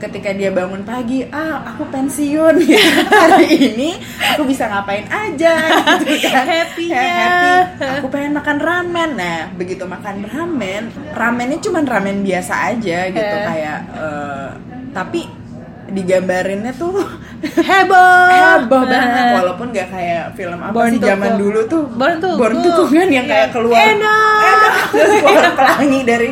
ketika 0.00 0.32
dia 0.32 0.48
bangun 0.48 0.80
pagi 0.80 1.28
ah 1.28 1.60
aku 1.68 1.84
pensiun 1.86 2.56
gitu. 2.58 2.80
hari 3.12 3.46
ini 3.70 4.00
aku 4.32 4.42
bisa 4.42 4.64
ngapain 4.66 5.04
aja 5.06 5.52
gitu 6.00 6.16
kan 6.26 6.44
Happy-nya. 6.44 7.04
happy 7.04 8.00
aku 8.00 8.06
pengen 8.08 8.32
makan 8.32 8.56
ramen 8.58 9.10
nah 9.14 9.52
begitu 9.52 9.84
makan 9.84 10.24
ramen 10.24 10.82
ramennya 11.12 11.60
cuman 11.60 11.84
ramen 11.84 12.20
biasa 12.20 12.72
aja 12.72 12.98
gitu 13.08 13.20
Eh. 13.36 13.44
kayak 13.44 13.80
eh, 13.92 14.48
tapi 14.90 15.28
digambarinnya 15.86 16.72
tuh 16.72 16.96
Heboh, 17.40 18.28
heboh 18.28 18.82
banget 18.84 19.32
walaupun 19.34 19.66
gak 19.70 19.88
kayak 19.88 20.24
film 20.34 20.60
apa 20.60 20.72
Born 20.72 20.92
sih 20.92 21.00
zaman 21.00 21.32
dulu 21.36 21.60
tuh 21.64 21.82
Born 21.88 22.16
to 22.18 22.28
Born 22.36 22.54
Cook. 22.54 22.74
Cook 22.76 22.90
kan 22.92 23.08
yang 23.08 23.24
kayak 23.24 23.40
Iya. 23.42 23.54
keluar 23.54 23.80
Enak. 23.80 24.40
terus 24.92 25.12
keluar 25.18 25.46
pelangi 25.54 26.00
dari 26.02 26.28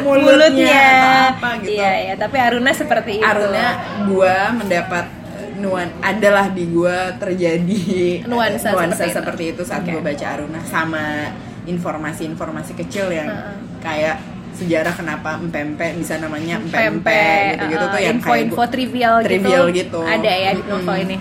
mulutnya, 0.00 0.28
mulutnya. 0.28 0.84
atau 0.84 1.12
apa 1.32 1.48
gitu 1.58 1.70
Iya, 1.72 1.92
iya, 1.98 2.14
tapi 2.14 2.36
Aruna 2.36 2.70
seperti 2.72 3.10
itu. 3.16 3.24
Aruna 3.24 3.66
gua 4.04 4.36
mendapat 4.52 5.04
nuan 5.56 5.88
adalah 5.98 6.46
di 6.48 6.64
gua 6.66 6.96
terjadi 7.16 7.80
Nuansa 8.24 8.68
seperti 8.70 9.00
itu. 9.02 9.16
seperti 9.16 9.44
itu 9.50 9.62
saat 9.62 9.80
Oke. 9.80 9.90
gua 9.90 10.02
baca 10.02 10.26
Aruna 10.28 10.60
sama 10.62 11.04
informasi-informasi 11.64 12.72
kecil 12.76 13.08
yang 13.08 13.28
Heeh. 13.28 13.56
kayak 13.80 14.16
sejarah 14.60 14.92
kenapa 14.92 15.40
empempe 15.40 15.96
bisa 15.96 16.20
namanya 16.20 16.60
empempe 16.60 17.08
Pempek, 17.08 17.56
gitu-gitu 17.56 17.84
tuh 17.88 17.96
uh, 17.96 18.04
yang 18.04 18.18
kayak 18.20 18.20
info-info 18.20 18.60
gua- 18.60 18.70
trivial, 18.70 19.14
trivial 19.24 19.64
gitu, 19.72 19.98
gitu. 19.98 20.00
ada 20.04 20.30
ya 20.30 20.50
di 20.52 20.62
novel 20.68 20.96
ini. 21.08 21.16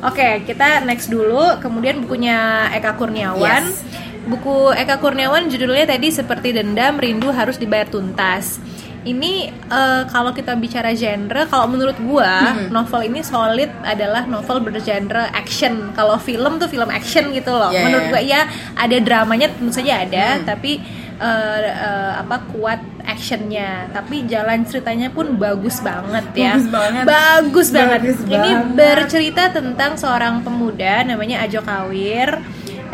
Oke, 0.00 0.48
kita 0.48 0.80
next 0.88 1.12
dulu. 1.12 1.60
Kemudian 1.60 2.00
bukunya 2.00 2.72
Eka 2.72 2.96
Kurniawan. 2.96 3.68
Yes. 3.68 3.84
Buku 4.24 4.72
Eka 4.72 4.96
Kurniawan 4.96 5.52
judulnya 5.52 5.84
tadi 5.84 6.08
seperti 6.08 6.56
dendam, 6.56 6.96
rindu 6.96 7.28
harus 7.28 7.60
dibayar 7.60 7.84
tuntas. 7.84 8.56
ini 9.00 9.48
eh, 9.48 10.02
kalau 10.12 10.36
kita 10.36 10.52
bicara 10.60 10.92
genre, 10.92 11.48
kalau 11.48 11.72
menurut 11.72 11.96
gua 12.04 12.52
novel 12.68 13.08
ini 13.08 13.24
solid 13.24 13.72
adalah 13.80 14.28
novel 14.28 14.60
bergenre 14.60 15.32
action. 15.32 15.96
Kalau 15.96 16.20
film 16.20 16.60
tuh 16.60 16.68
film 16.68 16.92
action 16.92 17.32
gitu 17.32 17.48
loh. 17.48 17.72
Yeah, 17.72 17.88
menurut 17.88 18.04
yeah. 18.04 18.12
gua 18.12 18.22
ya 18.22 18.40
ada 18.76 18.96
dramanya 19.00 19.48
tentu 19.56 19.72
saja 19.72 20.04
ada, 20.04 20.26
tapi 20.44 20.84
eh, 21.20 21.60
eh, 21.68 22.12
apa 22.18 22.36
kuat 22.50 22.80
actionnya. 23.04 23.92
Tapi 23.92 24.24
jalan 24.24 24.64
ceritanya 24.64 25.12
pun 25.12 25.36
bagus 25.36 25.78
banget 25.84 26.24
ya. 26.32 26.56
Bagus 26.56 26.68
banget. 26.72 27.04
Bagus 27.04 27.68
banget. 27.70 28.00
Bagus 28.00 28.18
Ini 28.24 28.50
banget. 28.50 28.74
bercerita 28.74 29.42
tentang 29.52 29.92
seorang 30.00 30.40
pemuda 30.40 31.04
namanya 31.04 31.44
Ajo 31.44 31.60
Kawir. 31.60 32.40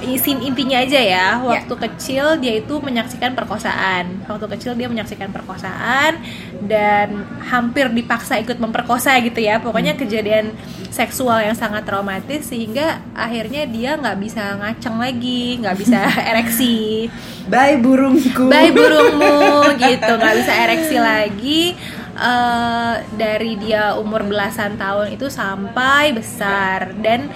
Isin 0.04 0.44
intinya 0.44 0.82
aja 0.82 1.00
ya, 1.00 1.26
waktu 1.40 1.74
kecil 1.88 2.36
dia 2.36 2.60
itu 2.60 2.76
menyaksikan 2.80 3.32
perkosaan. 3.32 4.28
Waktu 4.28 4.46
kecil 4.56 4.72
dia 4.76 4.88
menyaksikan 4.92 5.32
perkosaan 5.32 6.20
dan 6.68 7.24
hampir 7.46 7.88
dipaksa 7.88 8.36
ikut 8.40 8.60
memperkosa 8.60 9.16
gitu 9.24 9.40
ya. 9.40 9.60
Pokoknya 9.60 9.96
kejadian 9.96 10.52
seksual 10.92 11.44
yang 11.44 11.56
sangat 11.56 11.88
traumatis 11.88 12.48
sehingga 12.48 13.00
akhirnya 13.16 13.64
dia 13.64 13.96
nggak 13.96 14.18
bisa 14.20 14.56
ngaceng 14.60 14.96
lagi, 15.00 15.60
nggak 15.64 15.76
bisa 15.80 16.00
ereksi. 16.34 17.08
Bye 17.48 17.80
burungku. 17.80 18.52
Bye 18.52 18.74
burungmu 18.74 19.64
gitu 19.86 20.12
nggak 20.16 20.34
bisa 20.44 20.52
ereksi 20.52 20.96
lagi 21.00 21.62
Eh, 22.16 22.94
dari 23.20 23.60
dia 23.60 23.92
umur 24.00 24.24
belasan 24.24 24.80
tahun 24.80 25.12
itu 25.12 25.28
sampai 25.28 26.16
besar 26.16 26.96
dan 27.04 27.28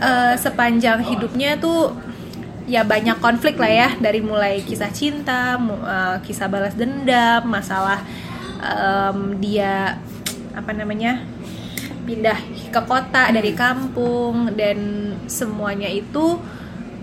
eh, 0.00 0.34
sepanjang 0.38 1.02
hidupnya 1.04 1.56
tuh 1.60 1.94
ya 2.66 2.82
banyak 2.82 3.22
konflik 3.22 3.56
lah 3.62 3.70
ya 3.70 3.88
dari 3.98 4.18
mulai 4.20 4.62
kisah 4.62 4.90
cinta, 4.90 5.56
eh, 5.60 6.16
kisah 6.24 6.48
balas 6.50 6.74
dendam, 6.74 7.46
masalah 7.46 8.02
em, 8.60 9.38
dia 9.38 10.00
apa 10.56 10.72
namanya 10.72 11.20
pindah 12.06 12.38
ke 12.70 12.80
kota 12.86 13.28
dari 13.34 13.52
kampung 13.52 14.54
dan 14.54 14.78
semuanya 15.26 15.90
itu 15.90 16.38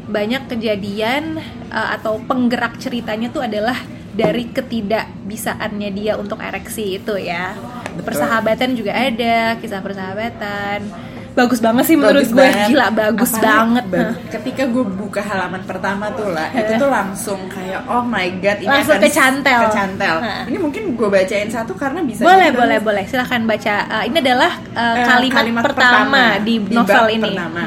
banyak 0.07 0.51
kejadian 0.51 1.39
uh, 1.71 1.95
atau 1.95 2.19
penggerak 2.23 2.75
ceritanya 2.79 3.31
tuh 3.31 3.43
adalah 3.43 3.75
dari 4.13 4.51
ketidakbisaannya 4.51 5.89
dia 5.95 6.13
untuk 6.19 6.39
ereksi 6.39 7.01
itu 7.01 7.15
ya. 7.17 7.55
Persahabatan 8.03 8.77
juga 8.77 8.93
ada, 8.93 9.57
kisah 9.57 9.81
persahabatan. 9.81 11.12
Bagus 11.33 11.57
banget 11.57 11.83
sih 11.83 11.97
menurut 11.97 12.21
Bagus 12.21 12.29
gue, 12.29 12.39
banget. 12.39 12.67
gila 12.69 12.87
bagus 12.89 13.31
Apalagi 13.31 13.49
banget. 13.49 13.85
ba- 13.89 14.13
Ketika 14.29 14.63
gue 14.65 14.85
buka 14.85 15.17
halaman 15.19 15.61
pertama 15.63 16.05
tuh 16.11 16.29
lah, 16.29 16.45
itu 16.51 16.71
tuh 16.75 16.87
langsung 16.87 17.39
kayak 17.47 17.81
oh 17.85 18.01
my 18.01 18.27
god 18.37 18.57
ini 18.59 18.69
Langsung 18.69 18.95
akan 18.95 19.03
kecantel. 19.03 19.59
kecantel. 19.65 20.15
Hah. 20.19 20.43
Ini 20.45 20.57
mungkin 20.57 20.83
gue 20.93 21.07
bacain 21.07 21.49
satu 21.49 21.73
karena 21.73 21.99
bisa 22.01 22.21
boleh 22.21 22.49
boleh 22.51 22.77
boleh. 22.79 23.03
Silahkan 23.03 23.41
baca. 23.41 23.75
Uh, 23.91 24.03
ini 24.05 24.17
adalah 24.19 24.51
uh, 24.71 24.95
Eh, 24.95 25.05
kalimat, 25.33 25.63
pertama, 25.65 26.37
di 26.37 26.61
novel 26.63 26.85
bab 27.01 27.09
ini. 27.09 27.25
pertama. 27.25 27.63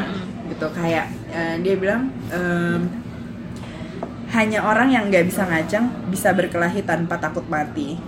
Gitu 0.47 0.67
kayak 0.73 1.07
eh, 1.29 1.55
dia 1.59 1.75
bilang 1.75 2.03
em, 2.31 2.81
hanya 4.29 4.63
orang 4.63 4.89
yang 4.89 5.05
nggak 5.07 5.27
bisa 5.27 5.43
ngajang 5.43 5.85
bisa 6.07 6.31
berkelahi 6.31 6.83
tanpa 6.83 7.17
takut 7.17 7.47
mati 7.47 7.99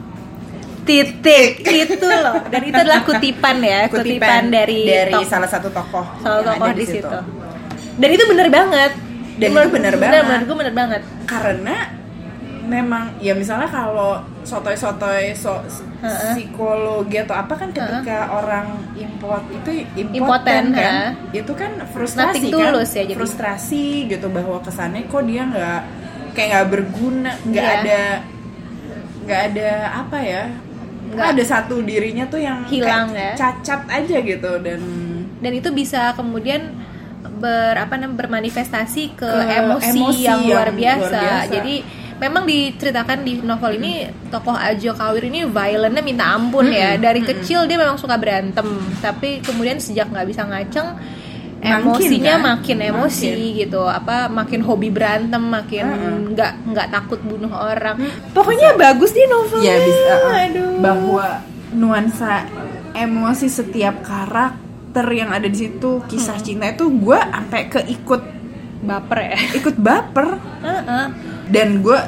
titik 0.88 1.60
itu 1.60 2.00
loh 2.00 2.40
dan 2.46 2.60
itu 2.62 2.74
adalah 2.74 3.04
kutipan 3.04 3.56
ya 3.60 3.80
kutipan, 3.86 4.48
dari, 4.48 4.82
dari 4.82 5.12
tok- 5.12 5.28
salah 5.28 5.46
satu 5.46 5.68
tokoh 5.68 6.06
salah 6.18 6.40
tokoh 6.42 6.64
ada 6.64 6.72
di 6.74 6.86
situ 6.88 7.18
dan 7.94 8.08
itu 8.08 8.24
bener 8.26 8.48
banget 8.48 8.92
Dan 9.38 9.48
Menurut- 9.48 9.68
itu 9.68 9.76
bener 9.76 9.94
banget. 9.94 10.22
menurut 10.24 10.44
gue 10.44 10.56
bener 10.58 10.74
banget 10.74 11.02
karena 11.24 11.76
memang 12.64 13.16
ya 13.18 13.32
misalnya 13.32 13.64
kalau 13.66 14.18
sotoy-sotoy 14.42 15.32
so, 15.32 15.56
Heeh. 15.98 16.32
psikologi 16.32 17.16
atau 17.18 17.32
apa 17.34 17.54
kan 17.54 17.70
ketika 17.70 18.28
orang 18.30 18.66
import 18.94 19.40
itu 19.48 19.88
Impoten, 19.94 20.12
impoten 20.12 20.64
kan 20.70 20.92
heeh. 20.92 21.10
itu 21.34 21.52
kan 21.54 21.72
frustrasi 21.86 22.28
Nothing 22.34 22.44
kan 22.50 22.60
tulus 22.66 22.90
ya, 22.90 23.02
jadi. 23.02 23.14
frustrasi 23.14 23.84
gitu 24.06 24.26
bahwa 24.28 24.58
kesannya 24.58 25.06
kok 25.06 25.22
dia 25.22 25.42
nggak 25.44 25.80
kayak 26.34 26.48
nggak 26.50 26.66
berguna 26.68 27.32
nggak 27.42 27.64
Iya. 27.64 27.78
ada 27.78 28.02
nggak 29.20 29.40
ada 29.46 29.70
apa 29.96 30.18
ya 30.20 30.42
nggak 31.08 31.16
Nggak- 31.16 31.32
ada 31.34 31.44
satu 31.44 31.80
dirinya 31.80 32.24
tuh 32.24 32.38
yang 32.38 32.62
Hilang 32.64 33.10
ya. 33.10 33.32
cacat 33.34 33.84
aja 33.84 34.16
gitu 34.18 34.52
dan 34.60 34.80
dan 35.38 35.52
itu 35.52 35.68
bisa 35.70 36.12
kemudian 36.12 36.74
ber 37.38 37.74
apa 37.74 37.94
namanya 37.94 38.18
bermanifestasi 38.18 39.14
ke, 39.14 39.26
Ke 39.26 39.44
emosi, 39.56 39.90
emosi 39.92 40.20
yang, 40.20 40.40
yang 40.40 40.40
luar, 40.44 40.68
biasa. 40.70 40.98
luar 41.00 41.22
biasa. 41.22 41.50
Jadi 41.52 41.74
memang 42.18 42.42
diceritakan 42.44 43.18
di 43.22 43.32
novel 43.38 43.72
ini 43.74 43.92
tokoh 44.26 44.52
Ajo 44.52 44.90
Kawir 44.92 45.22
ini 45.24 45.46
violentnya 45.46 46.02
minta 46.02 46.24
ampun 46.28 46.66
ya. 46.68 46.94
Dari 46.96 47.22
kecil 47.22 47.64
dia 47.64 47.76
memang 47.76 47.94
suka 47.94 48.14
berantem, 48.14 48.66
tapi 48.98 49.38
kemudian 49.38 49.78
sejak 49.78 50.08
nggak 50.08 50.26
bisa 50.26 50.42
ngaceng 50.42 50.98
Makin, 51.58 51.90
emosinya 51.90 52.34
kan? 52.38 52.44
makin 52.54 52.78
emosi 52.86 53.28
Makin. 53.34 53.58
gitu. 53.66 53.82
Apa 53.82 54.30
makin 54.30 54.60
hobi 54.62 54.88
berantem 54.94 55.42
makin 55.42 55.84
nggak 56.32 56.52
nggak 56.70 56.88
takut 56.94 57.18
bunuh 57.18 57.50
orang. 57.50 57.98
Pokoknya 58.30 58.78
bagus 58.78 59.10
di 59.10 59.26
novelnya. 59.26 59.66
Ya 59.66 59.76
bisa 59.82 60.14
uh, 60.14 60.42
aduh. 60.46 60.70
Bahwa 60.78 61.26
nuansa 61.74 62.46
emosi 62.94 63.50
setiap 63.50 64.06
karakter 64.06 65.06
yang 65.10 65.34
ada 65.34 65.50
di 65.50 65.66
situ 65.66 66.00
kisah 66.06 66.38
cinta 66.40 66.70
itu 66.70 66.86
gue 66.88 67.18
sampai 67.18 67.66
keikut 67.66 68.22
baper 68.78 69.18
ya? 69.34 69.38
Ikut 69.58 69.76
baper. 69.76 70.38
Heeh. 70.62 71.06
dan 71.48 71.80
gue 71.82 71.98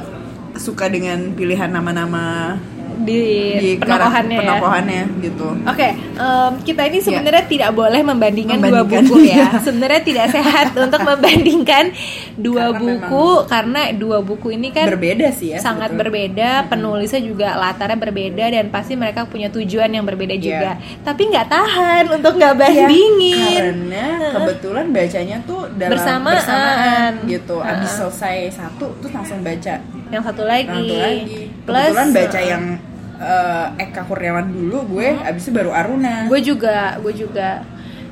suka 0.61 0.87
dengan 0.93 1.33
pilihan 1.33 1.73
nama-nama 1.73 2.55
di, 3.01 3.23
di 3.57 3.71
penokohannya 3.77 4.33
ya. 4.33 4.41
penokohannya 4.41 5.03
gitu 5.21 5.47
Oke, 5.63 5.89
em, 5.95 6.53
kita 6.63 6.83
ini 6.85 6.99
sebenarnya 6.99 7.45
tidak 7.45 7.71
boleh 7.73 8.01
membandingkan, 8.01 8.57
dua 8.57 8.83
Membandingkan. 8.83 9.03
buku 9.07 9.19
ya. 9.27 9.49
sebenarnya 9.67 10.01
tidak 10.01 10.27
sehat 10.31 10.67
untuk 10.85 11.01
membandingkan 11.01 11.85
dua 12.35 12.65
Karena 12.69 12.79
buku 12.79 13.27
karena 13.47 13.81
dua 13.93 14.19
buku 14.21 14.49
ini 14.53 14.69
kan 14.69 14.87
berbeda 14.87 15.29
sih 15.31 15.49
ya 15.51 15.59
sangat 15.59 15.91
sebetulnya. 15.91 16.01
berbeda, 16.01 16.51
penulisnya 16.69 17.21
juga 17.21 17.49
latarnya 17.55 17.97
berbeda 17.97 18.45
dan 18.51 18.65
pasti 18.69 18.95
mereka 18.95 19.25
punya 19.25 19.49
tujuan 19.49 19.89
yang 19.89 20.03
berbeda 20.03 20.33
Iya. 20.33 20.43
juga. 20.43 20.71
Tapi 21.03 21.23
nggak 21.27 21.47
tahan 21.47 22.05
untuk 22.11 22.33
nggak 22.35 22.53
Ya, 22.53 22.61
bandingin. 22.61 23.57
karena 23.57 24.07
kebetulan 24.31 24.87
bacanya 24.91 25.37
tuh 25.43 25.61
dalam 25.73 25.93
Bersamaan. 25.93 26.35
bersamaan 26.35 27.13
gitu 27.27 27.57
Heeh. 27.57 27.73
abis 27.75 27.91
selesai 27.93 28.37
satu 28.53 28.87
terus 28.99 29.13
langsung 29.13 29.41
baca 29.41 29.75
Yang 30.09 30.23
satu 30.25 30.43
lagi. 30.43 30.69
satu 30.71 30.97
lagi 30.97 31.41
Plus 31.63 31.79
kebetulan 31.87 32.09
baca 32.11 32.41
yang 32.43 32.63
eh, 33.21 33.67
Eka 33.79 34.03
Kurniawan 34.03 34.49
dulu 34.49 34.79
gue 34.91 35.15
abis 35.15 35.45
itu 35.45 35.53
baru 35.53 35.71
Aruna. 35.71 36.27
Gue 36.27 36.41
juga 36.41 36.97
gue 36.99 37.13
juga. 37.15 37.61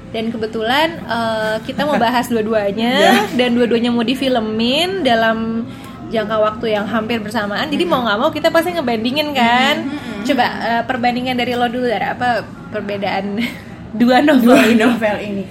Dan 0.09 0.29
kebetulan 0.29 0.89
eh, 1.01 1.57
kita 1.65 1.83
mau 1.83 1.97
bahas 1.97 2.29
dua-duanya 2.33 2.93
Ya. 2.93 3.13
dan 3.35 3.53
dua-duanya 3.53 3.89
mau 3.89 4.01
difilmin 4.03 5.03
dalam 5.03 5.65
jangka 6.09 6.37
waktu 6.39 6.73
yang 6.73 6.85
hampir 6.85 7.19
bersamaan. 7.19 7.69
Jadi 7.69 7.85
mau 7.85 8.01
nggak 8.01 8.17
mau 8.17 8.31
kita 8.31 8.49
pasti 8.49 8.73
ngebandingin 8.73 9.33
kan? 9.33 9.77
Coba 10.23 10.45
eh, 10.63 10.83
perbandingan 10.85 11.35
dari 11.35 11.53
lo 11.53 11.67
dulu 11.67 11.85
dari 11.85 12.05
apa 12.07 12.41
perbedaan 12.69 13.37
dua 14.01 14.21
novel 14.21 14.53
dua 14.55 14.65
ini? 14.67 14.77
novel 14.79 15.17
ini. 15.19 15.45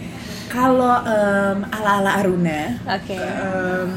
Kalau 0.48 0.96
em, 1.04 1.60
ala-ala 1.70 2.18
Aruna 2.18 2.82
oke. 2.88 3.14
em, 3.14 3.90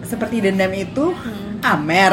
seperti 0.00 0.38
dendam 0.38 0.70
itu 0.70 1.10
Amer. 1.58 2.12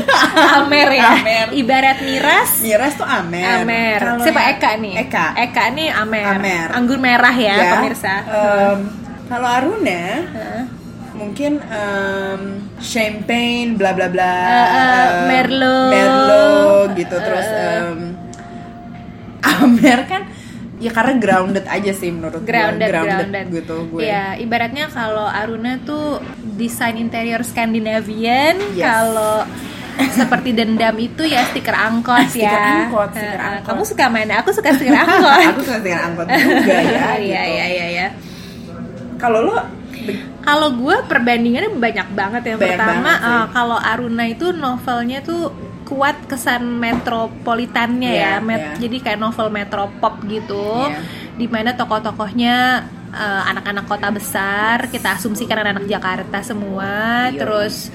Amer 0.58 0.88
ya. 0.92 1.10
Amer. 1.14 1.46
ibarat 1.54 1.98
miras. 2.02 2.58
Miras 2.58 2.92
tuh 2.94 3.06
Amer. 3.06 3.62
Amer. 3.62 3.98
Kalau 4.02 4.24
siapa? 4.24 4.42
Eka 4.50 4.70
nih. 4.78 4.94
Eka. 5.06 5.26
Eka 5.38 5.64
nih 5.70 5.88
Amer, 5.94 6.26
Amer. 6.36 6.66
anggur 6.74 6.98
merah 6.98 7.34
ya, 7.34 7.54
Ya, 7.54 7.70
pemirsa. 7.78 8.14
Em, 8.26 8.78
kalau 9.30 9.46
Aruna 9.46 10.02
Heeh. 10.26 10.62
mungkin 11.14 11.62
em, 11.62 12.40
champagne 12.82 13.78
bla 13.78 13.94
bla 13.94 14.10
bla. 14.10 14.34
Eh, 14.34 14.66
em, 14.74 15.10
Merlot. 15.28 15.90
Merlot 15.94 16.88
gitu. 16.98 17.14
Terus 17.14 17.46
em, 17.46 17.98
Amer 19.40 20.00
kan 20.04 20.22
ya 20.80 20.90
karena 20.90 21.12
grounded 21.14 21.64
aja 21.66 21.92
sih 21.92 22.08
menurut 22.08 22.40
gue. 22.40 22.48
grounded, 22.48 22.88
grounded, 22.88 23.46
gitu 23.52 23.76
gue 23.86 24.00
Ya, 24.02 24.32
ibaratnya 24.34 24.88
kalau 24.88 25.22
Aruna 25.22 25.76
tuh 25.78 26.18
desain 26.50 26.96
interior 26.96 27.40
Skandinavian, 27.40 28.56
Yes. 28.72 28.80
kalau 28.82 29.44
seperti 30.10 30.50
dendam 30.50 30.96
itu 30.96 31.22
ya 31.22 31.44
stiker 31.44 31.76
angkot 31.76 32.24
Stiker 32.32 32.48
ya. 32.48 32.88
angkot, 32.88 33.12
stiker 33.12 33.36
angkot. 33.38 33.68
Kamu 33.68 33.82
suka 33.84 34.04
mana? 34.08 34.32
Aku 34.40 34.50
suka 34.50 34.72
stiker 34.72 34.96
angkot. 34.96 35.40
aku 35.46 35.60
suka 35.62 35.78
dengan 35.78 36.00
angkot 36.08 36.26
juga 36.26 36.40
ya 36.72 36.80
Iya, 36.80 37.04
gitu. 37.12 37.28
iya, 37.28 37.42
iya, 37.66 37.86
iya. 37.90 38.06
kalau 39.16 39.44
lo 39.44 39.60
Kalau 40.40 40.72
gue 40.72 40.96
perbandingannya 41.04 41.76
banyak 41.76 42.08
banget. 42.10 42.42
Yang 42.46 42.58
Banyak 42.58 42.72
pertama, 42.72 42.96
banget 43.12 43.18
eh, 43.20 43.46
kalau 43.52 43.76
Aruna 43.78 44.24
itu 44.26 44.46
novelnya 44.50 45.20
tuh 45.20 45.52
kuat 45.90 46.14
kesan 46.24 46.78
metropolitannya 46.78 48.12
Iya, 48.12 48.30
ya, 48.30 48.34
Met- 48.38 48.78
iya. 48.78 48.80
jadi 48.80 48.96
kayak 49.02 49.18
novel 49.18 49.50
metropop 49.50 50.22
gitu, 50.24 50.86
Iya. 50.86 51.02
di 51.34 51.46
mana 51.46 51.74
tokoh-tokohnya 51.74 52.56
eh, 53.10 53.42
anak-anak 53.50 53.84
kota 53.84 54.06
besar, 54.08 54.86
kita 54.86 55.18
asumsikan 55.18 55.58
anak-anak 55.58 55.90
Jakarta 55.90 56.38
semua, 56.40 57.26
Iya. 57.26 57.42
terus 57.42 57.90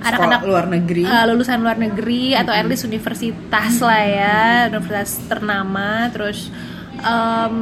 anak-anak 0.00 0.40
luar 0.42 0.64
negeri 0.66 1.04
eh, 1.04 1.24
lulusan 1.26 1.60
luar 1.60 1.76
negeri 1.76 2.32
atau 2.32 2.48
at 2.50 2.64
least 2.64 2.84
universitas 2.84 3.76
lah 3.78 4.02
ya 4.02 4.40
universitas 4.68 5.16
ternama 5.24 6.08
terus 6.08 6.52
em, 6.98 7.56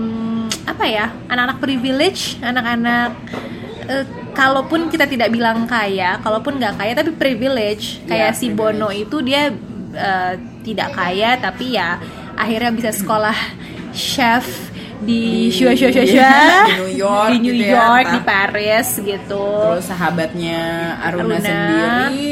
apa 0.63 0.85
ya 0.85 1.07
anak-anak 1.27 1.59
privilege 1.59 2.23
anak-anak 2.41 3.11
eh, 3.87 4.05
kalaupun 4.33 4.89
kita 4.89 5.07
tidak 5.07 5.31
bilang 5.31 5.67
kaya 5.67 6.19
kalaupun 6.19 6.57
nggak 6.57 6.75
kaya 6.79 6.93
tapi 6.95 7.11
privilege 7.13 8.03
kayak 8.07 8.35
Iya, 8.35 8.39
si 8.39 8.51
Bono 8.51 8.91
itu 8.91 9.23
dia 9.23 9.51
eh, 9.93 10.33
tidak 10.63 10.89
kaya 10.93 11.37
tapi 11.37 11.75
ya 11.75 11.97
akhirnya 12.35 12.71
bisa 12.71 12.91
sekolah 12.91 13.37
chef 13.93 14.45
di 14.99 15.47
Di- 15.47 15.51
shua 15.51 15.75
shua 15.75 15.91
shua 15.91 16.05
di 16.65 16.73
New 16.73 16.91
York 16.95 17.29
di 17.29 17.39
New 17.41 17.55
gitu 17.55 17.65
ya, 17.67 17.75
York 17.75 18.07
di 18.07 18.19
entah. 18.19 18.25
Paris 18.25 18.89
gitu 18.97 19.47
terus 19.69 19.85
sahabatnya 19.85 20.61
Aruna, 21.01 21.37
Aruna. 21.37 21.39
sendiri 21.39 22.31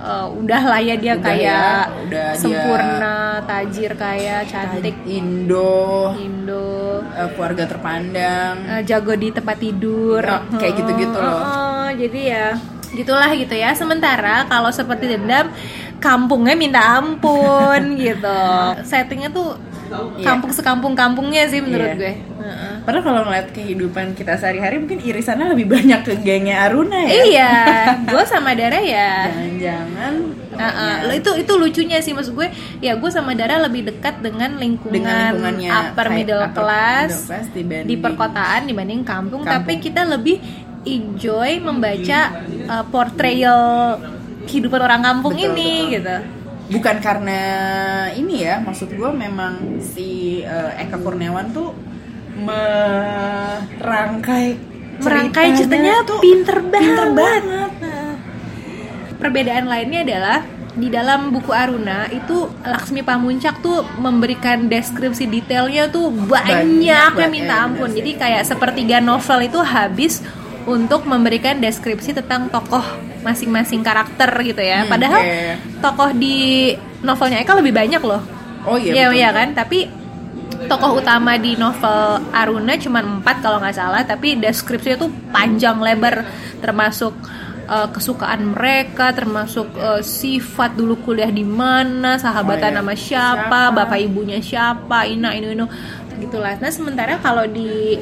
Eh, 0.00 0.28
udah 0.32 0.62
lah 0.64 0.80
ya 0.80 0.96
dia 0.96 1.12
Udah 1.12 1.24
kayak 1.28 1.44
ya, 1.44 1.92
udah 2.08 2.28
dia- 2.32 2.40
sempurna, 2.40 3.16
tajir 3.44 3.92
kaya, 3.92 4.48
cantik, 4.48 4.96
Indo 5.04 6.16
Indo, 6.16 7.04
eh, 7.12 7.28
keluarga 7.30 7.68
terpandang 7.68 8.64
eh, 8.64 8.82
jago 8.82 9.12
di 9.12 9.28
tempat 9.28 9.60
tidur, 9.60 10.24
Oh, 10.24 10.40
kayak 10.56 10.72
gitu-gitu 10.74 11.12
Oh, 11.12 11.20
loh. 11.20 11.42
oh, 11.44 11.88
jadi 11.92 12.20
ya 12.24 12.46
gitulah 12.90 13.28
gitu 13.30 13.52
ya. 13.52 13.76
Sementara 13.76 14.48
kalau 14.48 14.72
seperti 14.72 15.04
dendam, 15.06 15.52
kampungnya 16.00 16.56
minta 16.56 16.80
ampun 16.96 17.80
gitu. 18.00 18.40
Settingnya 18.82 19.30
tuh 19.30 19.54
Iya. 19.90 20.22
kampung 20.22 20.54
sekampung-kampungnya 20.54 21.50
sih 21.50 21.58
menurut 21.58 21.82
Iya. 21.90 21.98
gue. 21.98 22.14
Heeh. 22.14 22.74
Padahal 22.80 23.02
kalau 23.02 23.20
ngeliat 23.26 23.50
kehidupan 23.50 24.14
kita 24.14 24.38
sehari-hari 24.38 24.78
mungkin 24.78 25.02
irisannya 25.02 25.50
lebih 25.50 25.66
banyak 25.66 26.06
ke 26.06 26.14
gengnya 26.16 26.62
Aruna 26.62 26.94
ya. 27.00 27.10
Iya, 27.20 27.52
gue 28.14 28.22
sama 28.24 28.54
Dara 28.54 28.78
ya. 28.78 29.26
Jangan-jangan 29.26 30.14
ya, 30.54 30.70
lo 31.02 31.12
itu 31.12 31.30
itu 31.36 31.52
lucunya 31.52 31.98
sih 31.98 32.14
maksud 32.14 32.32
gue 32.32 32.46
ya 32.78 32.94
gue 32.94 33.10
sama 33.10 33.34
Dara 33.34 33.58
lebih 33.58 33.90
dekat 33.90 34.22
dengan 34.22 34.54
lingkungan 34.54 34.94
Dengan 34.94 35.34
lingkungannya 35.34 35.70
upper 35.74 36.06
middle 36.08 36.38
upper 36.40 36.54
class, 36.54 37.10
middle 37.10 37.26
class 37.26 37.46
dibanding- 37.50 37.88
di 37.88 37.96
perkotaan 37.98 38.60
dibanding 38.64 39.00
kampung, 39.02 39.42
Kampung. 39.42 39.54
tapi 39.58 39.82
kita 39.82 40.06
lebih 40.06 40.38
enjoy 40.80 41.58
membaca 41.58 42.20
uh, 42.68 42.84
portrayal 42.86 43.98
kehidupan 44.50 44.80
orang 44.82 45.02
kampung 45.06 45.38
Betul, 45.38 45.54
ini 45.54 45.70
betul. 45.70 45.94
gitu 45.94 46.16
bukan 46.70 46.96
karena 47.02 47.40
ini 48.14 48.46
ya 48.46 48.62
maksud 48.62 48.94
gue 48.94 49.10
memang 49.10 49.82
si 49.82 50.38
eh, 50.42 50.82
Eka 50.82 50.98
Kurniawan 50.98 51.50
tuh 51.50 51.74
merangkai 53.80 54.46
merangkai 55.00 55.46
ceritanya 55.56 56.04
tuh 56.04 56.20
pinter 56.20 56.60
banget, 56.62 56.84
pinter 56.84 57.08
banget. 57.16 57.70
Nah, 57.80 58.14
perbedaan 59.16 59.66
lainnya 59.66 60.00
adalah 60.04 60.38
di 60.70 60.86
dalam 60.86 61.34
buku 61.34 61.50
Aruna 61.50 62.06
itu 62.14 62.46
Laksmi 62.62 63.02
Pamuncak 63.02 63.58
tuh 63.58 63.82
memberikan 63.98 64.70
deskripsi 64.70 65.26
detailnya 65.26 65.90
tuh 65.90 66.14
banyak, 66.14 66.62
Banyak 66.78 66.86
ya 66.86 67.10
banget, 67.10 67.30
minta 67.32 67.54
ya, 67.58 67.64
ampun. 67.66 67.90
bener 67.90 67.96
Jadi 67.98 68.10
kayak 68.14 68.42
sepertiga 68.46 69.02
novel 69.02 69.50
itu 69.50 69.58
habis 69.58 70.22
untuk 70.66 71.04
memberikan 71.04 71.56
deskripsi 71.58 72.12
tentang 72.12 72.48
tokoh 72.48 72.82
masing-masing 73.20 73.80
karakter 73.80 74.28
gitu 74.42 74.60
ya. 74.60 74.84
Hmm, 74.84 74.90
Padahal 74.90 75.20
iya, 75.20 75.36
iya. 75.52 75.56
tokoh 75.80 76.10
di 76.12 76.36
novelnya 77.00 77.40
Eka 77.40 77.52
lebih 77.56 77.72
banyak 77.72 78.02
loh. 78.02 78.20
Oh 78.64 78.76
iya, 78.76 78.92
Iya 78.92 79.06
betul, 79.08 79.16
iya 79.16 79.28
betul. 79.28 79.38
kan, 79.40 79.48
tapi 79.56 79.78
tokoh 80.68 81.00
utama 81.00 81.40
di 81.40 81.56
novel 81.56 82.00
Aruna 82.30 82.76
cuma 82.76 83.00
empat 83.00 83.40
kalau 83.40 83.56
nggak 83.58 83.76
salah, 83.76 84.02
tapi 84.04 84.36
deskripsinya 84.36 85.00
tuh 85.00 85.10
panjang 85.32 85.80
lebar, 85.80 86.28
termasuk 86.60 87.16
uh, 87.64 87.88
kesukaan 87.88 88.52
mereka, 88.52 89.16
termasuk 89.16 89.64
uh, 89.76 90.04
sifat 90.04 90.76
dulu 90.76 91.00
kuliah 91.00 91.32
di 91.32 91.42
mana, 91.42 92.20
sahabatan 92.20 92.76
Oh, 92.76 92.76
iya. 92.76 92.80
sama 92.84 92.94
siapa, 92.94 93.60
Siapa. 93.68 93.76
bapak 93.80 93.98
ibunya 94.00 94.38
siapa, 94.40 95.08
ina 95.08 95.32
inu 95.32 95.48
inu, 95.50 95.66
gitulah. 96.20 96.52
Nah 96.60 96.68
sementara 96.68 97.16
kalau 97.16 97.48
di 97.48 97.96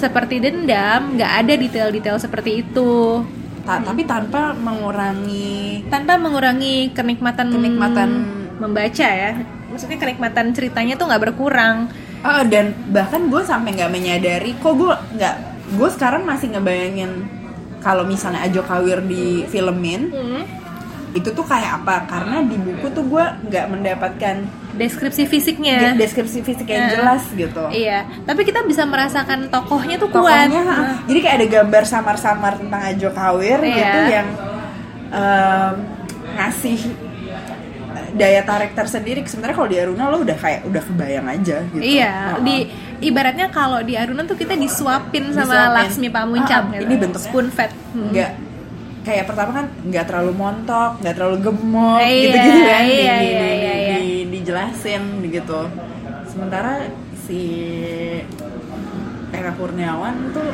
seperti 0.00 0.40
dendam 0.40 1.14
nggak 1.14 1.32
ada 1.44 1.52
detail-detail 1.54 2.16
seperti 2.16 2.64
itu. 2.64 3.20
Ta- 3.60 3.84
tapi 3.84 4.08
tanpa 4.08 4.56
mengurangi 4.56 5.84
tanpa 5.86 6.16
mengurangi 6.16 6.96
kenikmatan 6.96 7.52
Kenikmatan- 7.52 8.56
membaca 8.56 9.08
ya. 9.08 9.36
Maksudnya 9.68 10.00
kenikmatan 10.00 10.56
ceritanya 10.56 10.96
tuh 10.96 11.06
nggak 11.06 11.22
berkurang. 11.28 11.92
Ah, 12.20 12.44
dan 12.44 12.72
bahkan 12.88 13.28
gue 13.28 13.40
sampai 13.40 13.76
nggak 13.76 13.92
menyadari 13.92 14.52
kok 14.56 14.76
gue 14.76 14.92
nggak 15.16 15.34
gue 15.76 15.88
sekarang 15.88 16.24
masih 16.24 16.52
ngebayangin 16.52 17.12
kalau 17.80 18.04
misalnya 18.04 18.44
Ajo 18.44 18.60
Kawir 18.60 19.00
di 19.00 19.48
filmin 19.48 20.12
itu 21.10 21.28
tuh 21.30 21.42
kayak 21.42 21.80
apa? 21.80 22.04
Karena 22.04 22.44
di 22.44 22.56
buku 22.56 22.92
tuh 22.92 23.04
gue 23.06 23.24
nggak 23.48 23.66
mendapatkan 23.68 24.36
deskripsi 24.72 25.22
fisiknya 25.24 25.92
deskripsi 25.94 26.38
fisik 26.40 26.64
yang 26.64 26.82
Ya. 26.82 26.90
jelas 26.94 27.22
gitu 27.28 27.64
iya 27.70 27.98
tapi 28.22 28.42
kita 28.42 28.62
bisa 28.62 28.82
merasakan 28.82 29.48
tokohnya 29.48 29.96
tuh 29.96 30.08
kuat 30.08 30.46
Tokohnya, 30.46 30.62
Nah, 30.62 30.94
jadi 31.04 31.18
kayak 31.20 31.36
ada 31.36 31.46
gambar 31.50 31.82
samar-samar 31.84 32.52
tentang 32.56 32.80
Ajo 32.84 33.08
Kawir 33.10 33.58
Iya. 33.60 33.74
gitu 33.76 33.98
yang 34.08 34.28
em, 35.10 35.74
ngasih 36.32 36.78
daya 38.12 38.42
tarik 38.42 38.72
tersendiri 38.72 39.22
sebenarnya 39.22 39.56
kalau 39.56 39.68
di 39.68 39.78
Aruna 39.78 40.04
lo 40.06 40.18
udah 40.20 40.34
kayak 40.34 40.60
udah 40.64 40.82
kebayang 40.82 41.26
aja 41.28 41.56
gitu 41.68 41.78
iya 41.80 42.34
Ha-ha. 42.34 42.42
di 42.42 42.66
ibaratnya 43.00 43.46
kalau 43.48 43.78
di 43.80 43.94
Aruna 43.94 44.22
tuh 44.24 44.34
kita 44.34 44.54
disuapin 44.54 45.30
sama 45.30 45.46
Disuapin. 45.46 45.74
Laksmi 45.76 46.08
Pamuncak 46.08 46.60
Ah, 46.60 46.70
gitu. 46.72 46.82
ini 46.84 46.94
bentuknya 46.96 47.24
spoon 47.24 47.46
fed 47.48 47.70
Hmm. 47.90 48.10
nggak 48.10 48.30
kayak 49.00 49.24
pertama 49.24 49.50
kan 49.52 49.66
nggak 49.80 50.04
terlalu 50.04 50.32
montok 50.32 50.90
nggak 51.00 51.14
terlalu 51.16 51.36
gemuk 51.40 51.98
Iya, 51.98 52.10
gitu 52.20 52.36
gitu 52.36 52.60
kan 52.60 52.82
iya, 52.82 52.92
iya, 52.92 53.14
iya, 53.16 53.46
iya. 53.48 53.72
Di- 54.50 54.56
dijelasin 54.66 55.02
gitu 55.24 55.60
sementara 56.26 56.90
si 57.16 57.42
Eka 59.30 59.54
Kurniawan 59.54 60.34
tuh 60.34 60.50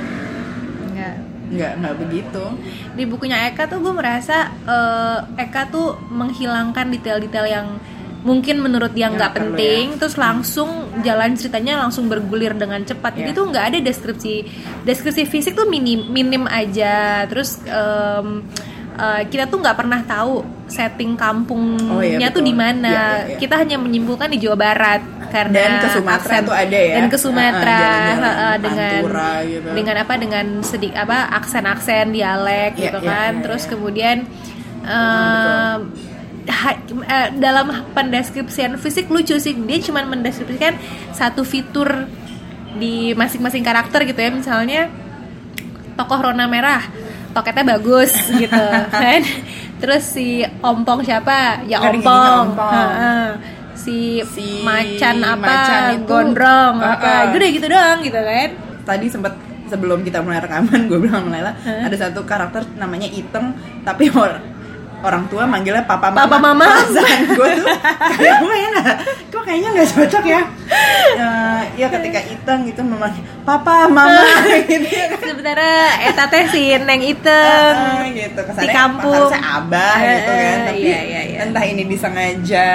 Enggak. 0.87 1.15
nggak 1.47 1.73
nggak 1.79 1.95
begitu 1.99 2.45
di 2.93 3.05
bukunya 3.05 3.47
Eka 3.47 3.65
tuh 3.67 3.79
gue 3.79 3.93
merasa 3.93 4.53
eh, 4.63 5.19
Eka 5.39 5.71
tuh 5.71 5.97
menghilangkan 6.11 6.91
detail-detail 6.91 7.47
yang 7.47 7.69
mungkin 8.21 8.59
menurut 8.59 8.91
dia 8.91 9.07
nggak 9.07 9.33
penting 9.33 9.95
ya. 9.95 9.97
terus 9.97 10.19
langsung 10.19 10.69
jalan 11.01 11.39
ceritanya 11.39 11.79
langsung 11.79 12.11
bergulir 12.11 12.53
dengan 12.53 12.83
cepat 12.83 13.15
jadi 13.15 13.31
Ya. 13.31 13.39
tuh 13.39 13.45
nggak 13.47 13.65
ada 13.65 13.79
deskripsi 13.81 14.35
deskripsi 14.83 15.25
fisik 15.25 15.55
tuh 15.55 15.65
minim 15.65 16.11
minim 16.11 16.43
aja 16.45 17.23
terus 17.25 17.63
em, 17.63 18.43
eh, 18.97 19.23
kita 19.27 19.45
tuh 19.45 19.59
nggak 19.59 19.77
pernah 19.77 20.01
tahu 20.03 20.41
setting 20.67 21.15
kampungnya 21.15 21.89
Oh, 21.89 22.03
iya, 22.03 22.29
tuh 22.29 22.41
di 22.41 22.51
mana 22.53 22.89
Iya, 22.89 22.99
iya, 22.99 23.27
iya. 23.27 23.39
kita 23.39 23.55
hanya 23.57 23.77
menyimpulkan 23.77 24.27
di 24.27 24.39
Jawa 24.39 24.57
Barat 24.57 25.01
karena 25.27 25.55
Dan 25.55 25.73
ke 25.79 25.89
Sumatera 25.91 26.35
aksen- 26.35 26.45
tuh 26.45 26.57
ada 26.57 26.79
ya? 26.81 26.95
dan 26.97 27.07
ke 27.07 27.19
Sumatera 27.19 27.71
Ah, 27.71 27.79
jalan-jalan 27.79 28.23
ha, 28.23 28.33
ha, 28.33 28.51
dengan 28.57 28.93
Pantura 28.97 29.31
gitu. 29.45 29.69
dengan 29.73 29.95
apa 29.99 30.13
dengan 30.17 30.47
sedik 30.61 30.95
apa 30.95 31.17
aksen-aksen 31.35 32.07
dialek 32.11 32.73
Iya, 32.75 32.83
gitu 32.85 32.99
iya, 33.01 33.07
kan 33.07 33.31
iya, 33.33 33.43
terus 33.43 33.63
iya. 33.63 33.71
kemudian 33.71 34.17
em, 34.83 35.79
ha- 36.47 36.81
eh, 37.07 37.29
dalam 37.37 37.67
pendeskripsian 37.91 38.75
fisik 38.77 39.07
lucu 39.07 39.35
sih 39.37 39.55
dia 39.57 39.79
cuma 39.81 40.03
mendeskripsikan 40.03 40.79
satu 41.11 41.43
fitur 41.43 42.07
di 42.75 43.11
masing-masing 43.13 43.63
karakter 43.63 44.05
gitu 44.05 44.17
ya 44.17 44.31
misalnya 44.31 44.83
tokoh 45.95 46.21
Rona 46.23 46.47
Merah 46.47 46.85
toketnya 47.37 47.77
bagus 47.77 48.17
gitu 48.41 48.65
kan. 48.89 49.21
Terus 49.77 50.03
si 50.09 50.41
Ompong 50.65 51.05
siapa? 51.05 51.61
Ya 51.69 51.85
Ompong, 51.85 52.57
ompong. 52.57 53.31
Si, 53.77 54.25
Si 54.33 54.65
macan 54.65 55.21
apa? 55.21 55.45
Macan 55.45 55.83
itu, 55.95 56.09
gondrong 56.09 56.75
apa? 56.81 57.29
Ha-ha. 57.29 57.37
udah 57.37 57.49
gitu 57.53 57.67
doang 57.69 57.99
gitu 58.01 58.17
kan. 58.17 58.49
Tadi 58.89 59.07
sempat 59.13 59.37
sebelum 59.67 60.01
kita 60.01 60.23
mulai 60.23 60.39
rekaman 60.39 60.87
gue 60.91 60.99
bilang 60.99 61.27
sama 61.27 61.35
Laila 61.35 61.53
ada 61.59 61.97
satu 61.99 62.23
karakter 62.23 62.63
namanya 62.79 63.11
Iteng 63.11 63.51
tapi 63.83 64.07
or- 64.15 64.39
orang 64.99 65.25
tua 65.27 65.45
manggilnya 65.45 65.83
papa 65.83 66.09
mama 66.09 66.21
Papa 66.23 66.39
mama. 66.39 66.67
perasaan 66.67 67.21
gue 67.29 67.49
tuh 67.55 67.67
kayak 68.13 68.35
gue 68.39 68.57
ya 68.57 68.71
kok 69.27 69.43
kayaknya 69.43 69.69
nggak 69.73 69.89
cocok 69.91 70.25
ya 70.27 70.43
Eh, 71.17 71.63
ya 71.77 71.89
ketika 71.89 72.21
Iteng 72.21 72.67
itu 72.67 72.81
memanggil 72.81 73.23
papa 73.43 73.87
mama 73.87 74.27
gitu 74.67 74.85
sebenarnya 75.17 75.79
eta 76.05 76.27
teh 76.27 76.45
si 76.47 76.75
Neng 76.77 77.01
Iteng 77.01 77.77
Ah, 77.77 78.05
gitu 78.07 78.37
kesannya 78.39 78.63
di 78.63 78.69
kampung. 78.69 79.29
saya 79.29 79.43
abah 79.57 79.97
gitu 79.97 80.33
kan 80.33 80.59
tapi 80.67 80.81
iya, 80.83 81.01
iya, 81.01 81.21
iya. 81.25 81.37
entah 81.41 81.65
ini 81.65 81.83
disengaja 81.87 82.69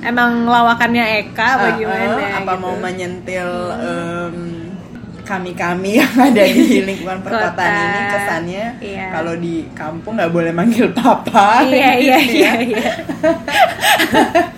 emang 0.00 0.46
lawakannya 0.46 1.04
Eka 1.20 1.48
apa 1.58 1.66
uh, 1.74 1.82
uh, 1.82 2.38
apa 2.38 2.52
gitu. 2.52 2.62
mau 2.62 2.74
menyentil 2.76 3.50
kami 3.74 4.55
kami 5.52 5.98
yang 5.98 6.14
ada 6.14 6.38
di 6.40 6.78
lingkungan 6.88 7.18
perkotaan 7.18 7.58
Kota. 7.58 7.82
ini 7.82 8.00
kesannya 8.08 8.64
Iya. 8.78 9.06
kalau 9.10 9.34
di 9.34 9.54
kampung 9.72 10.14
nggak 10.14 10.30
boleh 10.30 10.52
manggil 10.52 10.86
papa. 10.92 11.66
Iya 11.66 11.90
iya 12.06 12.16
gitu 12.16 12.32
iya 12.32 12.46
ya. 12.46 12.52
iya. 12.62 12.90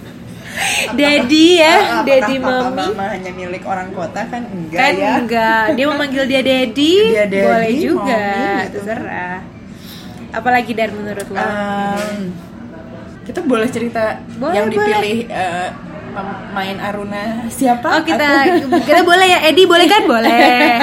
Daddy 0.91 1.47
ya, 1.57 1.75
Ah, 1.79 2.03
papa 2.03 2.35
mami 2.35 2.83
mama 2.91 3.05
hanya 3.09 3.31
milik 3.31 3.63
orang 3.63 3.89
kota? 3.91 4.27
Kan 4.27 4.43
enggak 4.45 4.81
kan 4.81 4.93
ya. 4.93 5.13
enggak. 5.17 5.65
Dia 5.73 5.87
memanggil 5.87 6.25
dia 6.27 6.41
Daddy? 6.43 6.95
Dia 7.09 7.25
daddy, 7.25 7.47
boleh 7.47 7.73
juga. 7.79 8.03
mommy, 8.03 8.27
gitu 8.67 8.79
kan. 8.81 8.97
terserah. 8.99 9.39
Apalagi 10.29 10.73
dan 10.75 10.91
menurut 10.93 11.27
lo? 11.27 11.39
Em, 11.39 12.19
kita 13.23 13.41
boleh 13.43 13.69
cerita 13.69 14.19
Boleh, 14.35 14.55
yang 14.55 14.67
dipilih 14.67 15.19
eh, 15.27 15.69
pemain 16.21 16.77
Aruna 16.81 17.25
siapa? 17.49 17.89
Oh 17.99 18.03
kita 18.03 18.29
kita 18.83 19.01
boleh 19.03 19.27
ya 19.27 19.39
Edi 19.47 19.63
boleh 19.65 19.87
kan 19.87 20.03
boleh. 20.13 20.39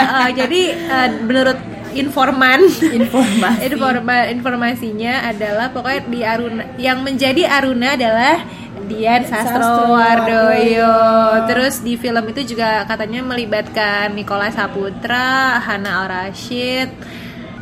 Oh, 0.16 0.30
jadi 0.32 0.62
eh, 0.74 1.10
menurut 1.22 1.58
informan 1.94 2.60
informasi. 2.68 3.60
informa- 3.70 4.28
informasinya 4.28 5.28
adalah 5.28 5.72
pokoknya 5.72 6.02
di 6.08 6.20
Aruna 6.22 6.64
yang 6.76 7.00
menjadi 7.02 7.48
Aruna 7.48 7.96
adalah 7.96 8.44
Dian 8.86 9.26
Sastrowardoyo. 9.26 10.86
Sastrowardoyo. 10.86 10.94
Terus 11.50 11.82
di 11.82 11.98
film 11.98 12.22
itu 12.30 12.54
juga 12.54 12.86
katanya 12.86 13.26
melibatkan 13.26 14.14
Nikola 14.14 14.54
Saputra, 14.54 15.58
Hana 15.58 16.06
Al 16.06 16.08
Rashid. 16.08 16.90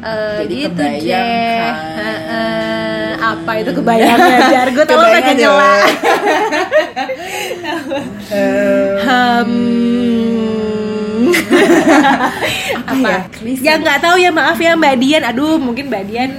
Eh, 0.03 0.35
Jadi 0.41 0.53
gitu 0.59 0.75
kebayang 0.75 1.55
kan. 1.55 1.75
Heeh. 1.95 3.07
apa 3.15 3.51
itu? 3.55 3.69
Gue 3.71 3.79
Kebayang 3.79 4.19
pengen 5.15 5.25
aja. 5.25 5.33
nyela. 5.39 5.73
Eh, 8.29 8.93
Hmm. 9.03 9.49
apa 12.83 13.07
ya? 13.07 13.19
Klise. 13.31 13.61
ya 13.61 13.73
nggak 13.77 13.97
tahu 13.99 14.15
ya 14.17 14.29
maaf 14.29 14.57
ya 14.57 14.73
Mbak 14.73 14.93
Dian 14.97 15.21
aduh 15.23 15.55
mungkin 15.57 15.87
Mbak 15.87 16.03
Dian 16.05 16.29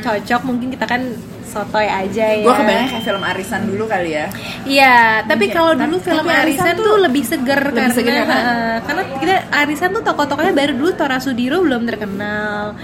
cocok 0.00 0.40
mungkin 0.42 0.68
kita 0.68 0.84
kan 0.84 1.00
sotoy 1.44 1.86
aja 1.86 2.24
ya 2.34 2.42
Gue 2.42 2.50
kebayang 2.52 2.86
kayak 2.90 3.02
film 3.04 3.22
Arisan 3.22 3.60
dulu 3.64 3.84
kali 3.86 4.10
ya. 4.12 4.26
Iya, 4.64 5.22
tapi 5.22 5.44
Iya, 5.46 5.52
kalau 5.54 5.70
dulu 5.72 5.96
film 5.98 6.24
Arisan 6.24 6.66
Arisan 6.66 6.74
tuh 6.76 6.92
lebih 6.98 7.22
seger 7.22 7.60
lebih 7.64 7.78
karena 7.78 7.94
seger 7.94 8.12
kan? 8.18 8.26
eh, 8.28 8.74
karena 8.82 9.02
kita 9.14 9.34
Arisan 9.54 9.88
tuh 9.92 10.02
tokoh-tokohnya 10.02 10.52
baru 10.52 10.72
dulu 10.74 10.90
Tora 10.92 11.16
Sudiro 11.16 11.62
belum 11.62 11.82
terkenal. 11.86 12.74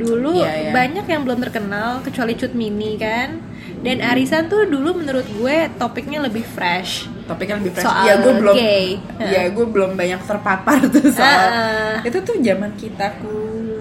Dulu 0.00 0.40
Iya, 0.40 0.50
iya. 0.50 0.70
banyak 0.72 1.04
yang 1.04 1.22
belum 1.22 1.38
terkenal 1.40 2.00
kecuali 2.00 2.32
Cut 2.32 2.52
Mini 2.52 2.96
kan. 2.96 3.36
Dan 3.80 4.00
Arisan 4.00 4.44
tuh 4.46 4.64
dulu 4.64 4.92
menurut 4.94 5.24
gue 5.30 5.56
topiknya 5.76 6.20
lebih 6.20 6.44
fresh. 6.44 7.08
Topiknya 7.24 7.56
lebih 7.56 7.72
fresh. 7.72 7.84
Soal 7.84 8.04
ya 8.04 8.14
gue 8.16 8.32
belum. 8.34 8.54
gay. 8.54 8.86
Ya 9.20 9.48
gue 9.48 9.66
belum 9.66 9.94
banyak 9.94 10.20
terpapar 10.22 10.84
tuh 10.88 11.08
soal. 11.08 11.24
Heeh. 11.24 12.08
Itu 12.08 12.18
tuh 12.20 12.36
zaman 12.38 12.72
kita 12.74 13.20
ku. 13.20 13.32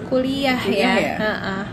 kuliah, 0.09 0.57
Kuliah 0.57 0.95
ya. 0.95 1.05
ya? 1.05 1.15
Heeh. 1.19 1.63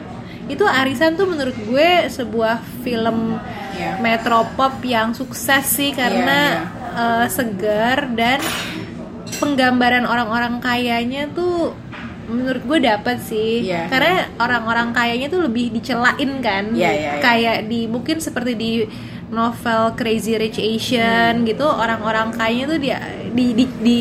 Itu 0.46 0.62
Arisan 0.62 1.16
tuh 1.16 1.24
menurut 1.24 1.56
gue 1.56 1.88
sebuah 2.06 2.60
film 2.82 3.38
Iya. 3.72 3.96
metropop 3.98 4.76
yang 4.82 5.12
sukses 5.12 5.64
sih 5.66 5.92
karena 5.92 6.64
Iya, 6.92 7.24
eh, 7.24 7.26
segar 7.28 8.08
dan 8.12 8.40
penggambaran 9.36 10.04
orang-orang 10.04 10.58
kayanya 10.58 11.28
tuh 11.28 11.76
menurut 12.26 12.58
gue 12.60 12.78
dapet 12.80 13.16
sih 13.20 13.64
Iya. 13.64 13.86
karena 13.86 14.14
orang-orang 14.36 14.90
kayanya 14.90 15.26
tuh 15.28 15.42
lebih 15.42 15.70
dicelain 15.70 16.14
kan 16.40 16.70
Iya, 16.70 16.90
iya, 16.90 16.90
iya. 16.90 17.12
kayak 17.18 17.58
di 17.64 17.86
mungkin 17.86 18.18
seperti 18.18 18.52
di 18.52 18.70
novel 19.28 19.94
Crazy 19.94 20.34
Rich 20.34 20.58
Asian 20.58 21.34
Hmm. 21.36 21.44
gitu 21.44 21.64
orang-orang 21.64 22.30
kayanya 22.30 22.66
tuh 22.68 22.78
dia 22.78 22.98
di 23.28 23.46
di, 23.52 23.64
di 23.78 24.00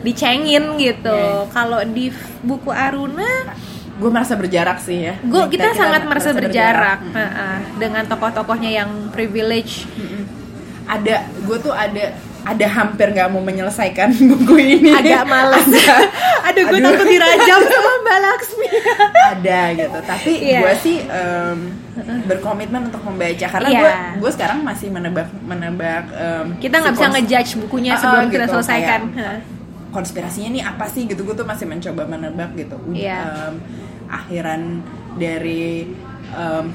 dicengin 0.00 0.74
gitu 0.76 1.14
Iya. 1.14 1.46
kalau 1.48 1.78
di 1.84 2.10
buku 2.40 2.68
Aruna 2.68 3.58
Gue 3.92 4.08
merasa 4.08 4.34
berjarak 4.34 4.78
sih 4.78 4.98
ya. 5.04 5.14
gue 5.16 5.42
kita, 5.48 5.76
sangat 5.76 6.02
merasa 6.02 6.32
berjarak, 6.32 6.98
Mm. 7.04 7.14
Heeh. 7.14 7.56
dengan 7.76 8.02
tokoh-tokohnya 8.04 8.70
yang 8.72 8.90
privilege 9.08 9.86
Mm-mm. 9.92 10.26
Ada, 10.84 11.22
gue 11.38 11.58
tuh 11.60 11.70
ada 11.70 12.10
ada 12.42 12.66
hampir 12.68 13.06
nggak 13.08 13.28
mau 13.28 13.38
menyelesaikan 13.38 14.10
buku 14.32 14.54
ini. 14.58 14.90
agak 14.90 15.22
males 15.24 15.62
Ada. 15.62 15.94
Aduh 16.52 16.64
gue 16.68 16.78
takut 16.78 17.06
dirajam 17.08 17.60
sama 17.72 17.92
Mbak 17.98 18.18
Laksmi. 18.20 18.66
Ada 19.32 19.60
gitu. 19.74 19.98
Tapi 20.04 20.32
Iya. 20.38 20.60
gue 20.60 20.74
sih 20.78 20.96
em, 21.02 21.58
berkomitmen 22.22 22.82
untuk 22.86 23.02
membaca. 23.02 23.46
Karena 23.48 23.68
Iya. 23.68 23.80
gue 23.80 23.92
gue 24.20 24.30
sekarang 24.30 24.58
masih 24.60 24.88
menebak 24.88 25.28
menebak 25.42 26.04
em, 26.12 26.46
kita 26.60 26.76
nggak 26.78 26.92
si 26.92 26.98
bisa 26.98 27.08
ngejudge 27.10 27.52
bukunya 27.58 27.90
Ah, 27.90 27.96
ah, 27.96 28.00
sebelum 28.00 28.26
kita 28.28 28.44
gitu, 28.44 28.52
selesaikan. 28.52 29.00
Kayak 29.10 29.38
konspirasinya 29.90 30.48
nih 30.50 30.64
apa 30.64 30.84
sih 30.86 31.02
gitu? 31.04 31.20
Gue 31.22 31.34
tuh 31.34 31.44
masih 31.44 31.64
mencoba 31.64 32.02
menebak 32.06 32.50
gitu. 32.54 32.76
Udah, 32.76 32.92
Iya. 32.94 33.18
em, 33.48 33.54
akhiran 34.06 34.60
dari 35.14 35.88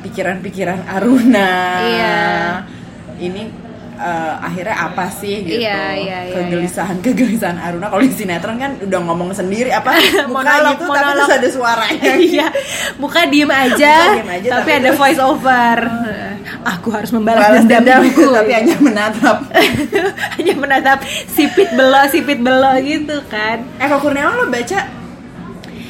pikiran-pikiran 0.03 0.85
Aruna. 0.87 1.49
Iya. 1.81 2.17
ini 3.17 3.49
eh, 3.97 4.33
akhirnya 4.39 4.75
apa 4.77 5.05
sih 5.10 5.36
gitu? 5.43 5.60
Iya, 5.62 5.81
iya, 5.97 6.19
iya, 6.29 6.36
kegelisahan 6.38 6.97
kegelisahan 7.01 7.57
Aruna. 7.57 7.89
Kalau 7.89 8.03
di 8.05 8.13
sinetron 8.13 8.57
kan 8.62 8.71
udah 8.79 8.99
ngomong 9.03 9.29
sendiri 9.33 9.73
apa 9.73 9.97
muka 10.29 10.29
Monolog, 10.29 10.77
gitu 10.77 10.86
tapi 10.93 11.12
terus 11.17 11.33
ada 11.33 11.49
suaranya 11.49 12.13
iya. 12.29 12.47
Muka 13.01 13.25
diem 13.25 13.49
aja, 13.49 13.95
Muka 13.97 14.15
diem 14.21 14.31
aja, 14.31 14.49
tapi, 14.53 14.69
tapi- 14.69 14.77
ada 14.79 14.89
voice 14.93 15.21
over 15.21 15.77
aku 16.67 16.88
harus 16.91 17.12
membalas 17.12 17.43
balas 17.43 17.63
dendam 17.63 17.83
dendam 17.83 18.01
ibuku. 18.07 18.31
tapi 18.39 18.51
hanya 18.55 18.75
menatap. 18.79 19.38
Hanya 20.39 20.53
menatap 20.55 20.99
sipit 21.31 21.69
belo 21.75 22.01
sipit 22.12 22.39
belo 22.39 22.71
gitu 22.83 23.23
kan. 23.31 23.63
Eko 23.79 23.99
Kurniawan 24.03 24.36
lo 24.36 24.45
baca 24.51 25.06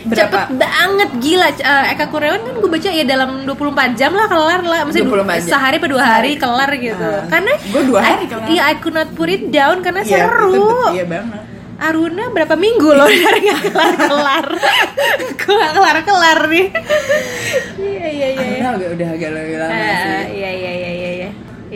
berapa? 0.07 0.37
Cepet 0.39 0.43
banget 0.57 1.09
gila. 1.17 1.47
Eh, 1.51 1.85
Eka 1.91 2.05
Kurniawan 2.07 2.41
kan 2.41 2.55
gue 2.55 2.69
baca 2.69 2.89
ya 2.89 3.03
dalam 3.03 3.29
24 3.43 3.55
jam 3.93 4.11
lah 4.11 4.25
kelar 4.25 4.61
lah. 4.61 4.79
Maksudnya 4.81 5.07
24 5.07 5.37
jam. 5.37 5.49
sehari 5.49 5.77
per 5.77 5.89
dua 5.89 6.03
hari 6.03 6.31
kelar 6.35 6.71
gitu. 6.73 7.03
Ah. 7.03 7.27
karena 7.27 7.53
Gua 7.67 7.83
dua 7.83 7.99
hari 8.01 8.23
I- 8.23 8.29
kelar. 8.29 8.47
iya 8.47 8.61
I 8.65 8.75
could 8.77 8.93
not 8.93 9.09
put 9.11 9.27
it 9.27 9.49
down 9.49 9.79
karena 9.79 10.01
Iya, 10.01 10.25
seru. 10.25 10.49
itu 10.49 10.65
iya 10.93 11.05
banget. 11.05 11.41
Aruna 11.77 12.23
berapa 12.27 12.55
minggu 12.55 12.89
loh 12.89 13.05
dari 13.13 13.39
nggak 13.43 13.61
kelar 13.67 13.93
kelar. 14.01 14.45
Gue 15.37 15.53
nggak 15.53 15.73
kelar 15.73 15.97
kelar 16.01 16.39
nih. 16.47 16.67
Iya 17.77 18.07
iya 18.09 18.27
iya. 18.33 18.45
Aruna 18.65 18.89
udah 18.89 19.07
agak 19.11 19.29
lebih 19.31 19.55
lama 19.57 19.73
Ah, 19.75 19.97
sih. 20.25 20.25
iya 20.33 20.49
iya 20.53 20.66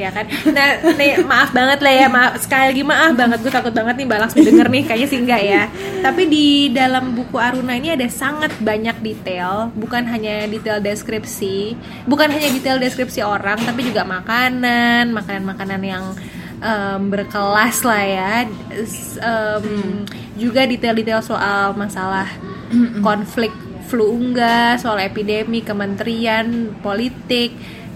ya 0.01 0.09
kan? 0.09 0.25
Nah 0.51 0.67
nih 0.97 1.21
maaf 1.21 1.53
banget 1.53 1.79
lah 1.85 1.93
ya 1.93 2.07
maaf. 2.09 2.31
Sekali 2.41 2.63
lagi 2.73 2.83
maaf 2.83 3.13
banget 3.13 3.39
gue 3.45 3.53
takut 3.53 3.73
banget 3.73 3.95
nih 4.01 4.07
balas 4.09 4.31
denger 4.33 4.67
nih 4.67 4.83
kayaknya 4.89 5.07
sih 5.07 5.19
enggak 5.21 5.41
ya. 5.45 5.63
Tapi 6.01 6.21
di 6.25 6.47
dalam 6.73 7.13
buku 7.13 7.37
Aruna 7.37 7.77
ini 7.77 7.93
ada 7.93 8.07
sangat 8.09 8.57
banyak 8.57 8.97
detail 9.05 9.69
bukan 9.77 10.03
hanya 10.09 10.49
detail 10.49 10.81
deskripsi 10.81 11.77
bukan 12.09 12.33
hanya 12.33 12.49
detail 12.49 12.81
deskripsi 12.81 13.21
orang 13.21 13.61
tapi 13.61 13.85
juga 13.85 14.01
makanan 14.01 15.13
makanan 15.13 15.43
makanan 15.45 15.81
yang 15.85 16.03
em, 16.61 17.01
berkelas 17.13 17.85
lah 17.85 18.03
ya. 18.03 18.33
Em, 19.21 19.65
juga 20.39 20.65
detail-detail 20.65 21.21
soal 21.21 21.77
masalah 21.77 22.25
konflik 23.03 23.51
flu 23.91 24.15
unggas 24.15 24.87
soal 24.87 25.03
epidemi 25.03 25.59
kementerian 25.59 26.71
politik 26.79 27.51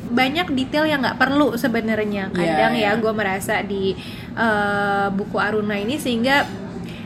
banyak 0.09 0.53
detail 0.53 0.85
yang 0.85 1.01
nggak 1.01 1.17
perlu 1.17 1.57
sebenarnya. 1.57 2.29
Kadang 2.29 2.73
Iya, 2.77 2.91
ya 2.91 2.91
iya. 2.95 3.01
gue 3.01 3.13
merasa 3.13 3.61
di 3.65 3.93
eh, 4.35 5.07
buku 5.09 5.37
Aruna 5.41 5.75
ini 5.79 5.97
sehingga 5.97 6.45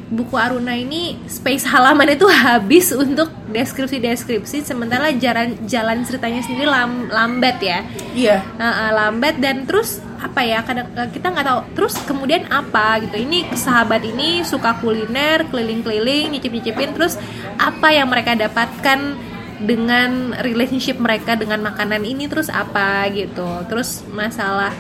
buku 0.10 0.34
Aruna 0.34 0.74
ini 0.74 1.22
space 1.30 1.70
halaman 1.70 2.18
itu 2.18 2.26
habis 2.26 2.90
untuk 2.92 3.30
deskripsi-deskripsi. 3.54 4.66
Sementara 4.66 5.14
jalan 5.14 5.54
jalan 5.70 6.02
ceritanya 6.02 6.42
sendiri 6.42 6.66
lam- 6.66 7.08
lambat 7.14 7.58
ya. 7.62 7.86
Iya. 8.18 8.42
Nah, 8.58 8.90
uh, 8.90 8.92
lambat 8.98 9.38
dan 9.38 9.70
terus 9.70 10.02
apa 10.20 10.44
ya 10.44 10.60
kadang 10.68 10.92
uh, 11.00 11.08
kita 11.14 11.32
nggak 11.32 11.46
tahu 11.48 11.60
terus 11.78 11.94
kemudian 12.10 12.44
apa 12.50 13.06
gitu. 13.06 13.22
Ini 13.22 13.54
sahabat 13.54 14.02
ini 14.02 14.42
suka 14.42 14.82
kuliner 14.82 15.46
keliling-keliling 15.48 16.34
nyicip-nyicipin 16.34 16.98
terus 16.98 17.16
apa 17.62 17.94
yang 17.94 18.10
mereka 18.10 18.34
dapatkan 18.34 19.29
dengan 19.60 20.32
relationship 20.40 20.98
mereka 21.00 21.36
dengan 21.36 21.60
makanan 21.64 22.04
ini 22.08 22.32
terus 22.32 22.48
apa 22.48 23.08
gitu. 23.12 23.68
Terus 23.68 24.08
masalah 24.08 24.72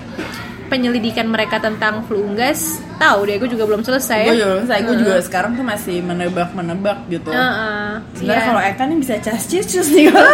penyelidikan 0.69 1.25
mereka 1.25 1.57
tentang 1.57 2.05
flu 2.05 2.21
unggas 2.29 2.77
tahu 3.01 3.25
deh 3.25 3.41
gue 3.41 3.49
juga 3.49 3.65
belum 3.65 3.81
selesai. 3.81 4.23
Gue 4.29 4.37
juga 4.37 4.55
saya 4.69 4.81
gue 4.85 4.95
juga 5.01 5.15
sekarang 5.25 5.51
tuh 5.57 5.65
masih 5.65 5.97
menebak 6.05 6.53
menebak 6.53 6.97
gitu. 7.09 7.33
Heeh, 7.33 7.99
sebenarnya 8.15 8.43
iya. 8.45 8.49
kalau 8.53 8.61
Eka 8.61 8.83
nih 8.85 8.97
bisa 9.01 9.13
cas 9.19 9.43
cus 9.49 9.89
nih 9.89 10.05
kalau 10.13 10.33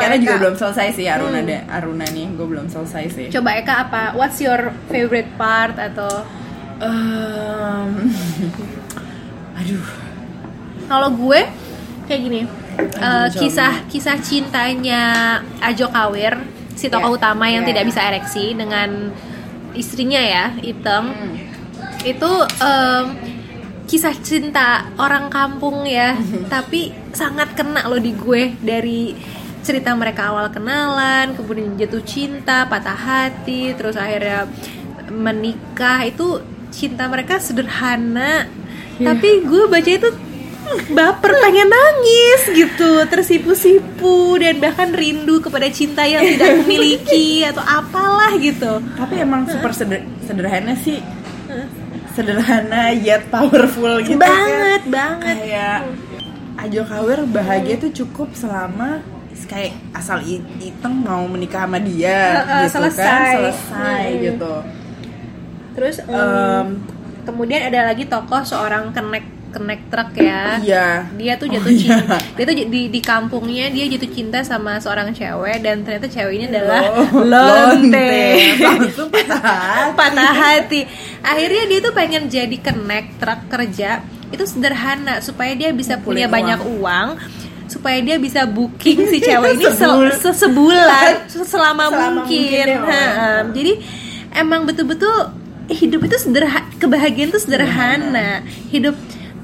karena 0.00 0.16
juga 0.16 0.34
belum 0.40 0.54
selesai 0.56 0.88
sih 0.96 1.06
Aruna 1.06 1.40
deh. 1.44 1.60
Aruna 1.68 2.06
nih 2.08 2.26
gue 2.32 2.46
belum 2.48 2.66
selesai 2.72 3.04
sih. 3.12 3.26
Coba 3.28 3.50
Eka 3.60 3.74
apa 3.86 4.02
what's 4.16 4.40
your 4.40 4.72
favorite 4.88 5.28
part 5.36 5.76
atau? 5.76 6.24
Em, 6.80 7.90
aduh. 9.60 9.86
Kalau 10.86 11.08
gue 11.12 11.40
kayak 12.06 12.20
gini, 12.22 12.40
Eh, 12.76 13.28
kisah 13.32 13.88
kisah 13.88 14.16
cintanya 14.20 15.02
Ajo 15.64 15.88
Kawir, 15.88 16.36
si 16.76 16.92
tokoh 16.92 17.12
Ya, 17.12 17.16
utama 17.16 17.48
yang 17.48 17.64
ya. 17.64 17.72
tidak 17.72 17.84
bisa 17.88 18.00
ereksi 18.04 18.52
dengan 18.52 19.10
istrinya 19.72 20.20
ya, 20.20 20.44
Iteng. 20.60 21.08
Hmm. 21.08 21.34
Itu 22.04 22.30
em, 22.60 23.04
kisah 23.88 24.12
cinta 24.20 24.92
orang 25.00 25.32
kampung 25.32 25.88
ya, 25.88 26.16
tapi 26.52 26.92
sangat 27.16 27.56
kena 27.56 27.88
loh 27.88 28.00
di 28.00 28.12
gue 28.12 28.52
dari 28.60 29.16
cerita 29.64 29.96
mereka 29.96 30.30
awal 30.30 30.52
kenalan, 30.52 31.34
kemudian 31.34 31.74
jatuh 31.74 32.04
cinta, 32.04 32.68
patah 32.70 32.94
hati, 32.94 33.74
terus 33.74 33.98
akhirnya 33.98 34.46
menikah 35.10 36.06
itu 36.06 36.38
cinta 36.70 37.08
mereka 37.08 37.38
sederhana, 37.38 38.46
Iya. 38.96 39.12
tapi 39.12 39.44
gue 39.44 39.64
baca 39.66 39.90
itu 39.90 40.08
baper 40.88 41.32
pengen 41.38 41.66
nangis 41.66 42.42
gitu 42.50 43.04
tersipu-sipu 43.04 44.16
dan 44.36 44.56
bahkan 44.56 44.90
rindu 44.90 45.38
kepada 45.38 45.66
cinta 45.68 46.02
yang 46.02 46.22
tidak 46.26 46.50
kumiliki 46.58 47.26
atau 47.42 47.60
apalah 47.60 48.32
gitu 48.34 48.78
Tapi 48.92 49.14
emang 49.18 49.46
super 49.46 49.70
seder- 49.70 50.06
sederhana 50.20 50.74
sih. 50.76 50.98
Sederhana 52.12 52.90
yet 52.92 53.28
powerful 53.28 54.00
gitu 54.00 54.16
banget 54.16 54.82
kan. 54.82 54.90
banget 54.90 55.36
Kayak 55.38 55.78
Ajo 56.56 56.82
Kawer 56.82 57.20
bahagia 57.26 57.76
tuh 57.76 57.92
cukup 57.94 58.32
selama 58.32 59.04
kayak 59.44 59.76
asal 59.92 60.24
Iteng 60.58 60.96
mau 60.96 61.22
menikah 61.24 61.62
sama 61.62 61.76
dia 61.78 62.40
Uh, 62.40 62.40
uh, 62.40 62.60
gitu 62.64 62.72
selesai. 62.72 63.04
kan 63.04 63.20
selesai 63.36 64.04
Hmm. 64.08 64.22
gitu. 64.24 64.54
terus 65.70 65.96
em, 66.00 66.08
Em, 66.08 66.66
kemudian 67.22 67.60
ada 67.62 67.80
lagi 67.84 68.08
tokoh 68.08 68.40
seorang 68.42 68.90
kenek 68.90 69.28
kenek 69.56 69.88
truk 69.88 70.12
ya. 70.14 70.60
Iya. 70.60 70.86
dia 71.10 71.32
tuh 71.34 71.48
jatuh 71.48 71.64
Oh, 71.66 71.72
cinta. 71.72 71.96
Iya. 72.14 72.36
dia 72.36 72.44
tuh 72.44 72.54
di 72.68 72.80
di 72.86 73.00
kampungnya 73.00 73.66
dia 73.68 73.88
jatuh 73.88 74.10
cinta 74.10 74.38
sama 74.42 74.76
seorang 74.76 75.10
cewek 75.10 75.56
dan 75.58 75.80
ternyata 75.80 76.06
cewek 76.06 76.32
ini 76.34 76.44
adalah 76.46 76.80
Oh, 77.08 77.24
lonte. 77.24 78.12
Langsung 78.58 79.08
patah 79.08 79.40
hati. 79.40 79.96
patah 79.98 80.32
hati. 80.34 80.80
Akhirnya 81.20 81.64
dia 81.66 81.78
tuh 81.80 81.92
pengen 81.92 82.22
jadi 82.26 82.56
kenek 82.56 83.16
truk 83.16 83.48
kerja. 83.48 84.04
Itu 84.26 84.44
sederhana 84.44 85.18
supaya 85.20 85.52
dia 85.52 85.70
bisa 85.70 85.96
punya 85.96 86.26
uang. 86.26 86.34
banyak 86.34 86.60
uang 86.76 87.08
supaya 87.66 87.98
dia 87.98 88.14
bisa 88.16 88.44
booking 88.44 89.08
si 89.08 89.18
cewek 89.18 89.54
ini 89.54 89.66
se- 89.66 89.74
se- 90.20 90.38
sebulan 90.38 91.26
selama, 91.50 91.90
Selama 91.90 91.90
mungkin, 92.22 92.22
mungkin. 92.22 92.66
ya, 92.86 93.02
jadi 93.48 93.72
emang 94.32 94.62
betul-betul 94.62 95.34
hidup 95.68 95.98
itu 96.00 96.14
sederhana 96.16 96.62
kebahagiaan 96.76 97.26
itu 97.28 97.40
sederhana. 97.40 98.46
Hidup 98.70 98.94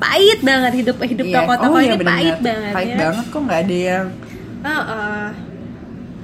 pahit 0.02 0.38
banget 0.40 0.72
hidup 0.76 0.96
hidup 1.00 1.24
Iya. 1.24 1.36
tokoh-tokoh 1.38 1.70
Oh, 1.70 1.78
iya, 1.78 1.86
ini 1.86 1.96
bener-bener. 1.96 2.10
pahit 2.12 2.38
banget 2.40 2.72
Pahit 2.72 2.88
ya 2.88 2.98
banget 2.98 3.24
kok 3.26 3.40
nggak 3.40 3.60
ada 3.60 3.76
yang 3.80 4.06
Heeh. 4.62 5.26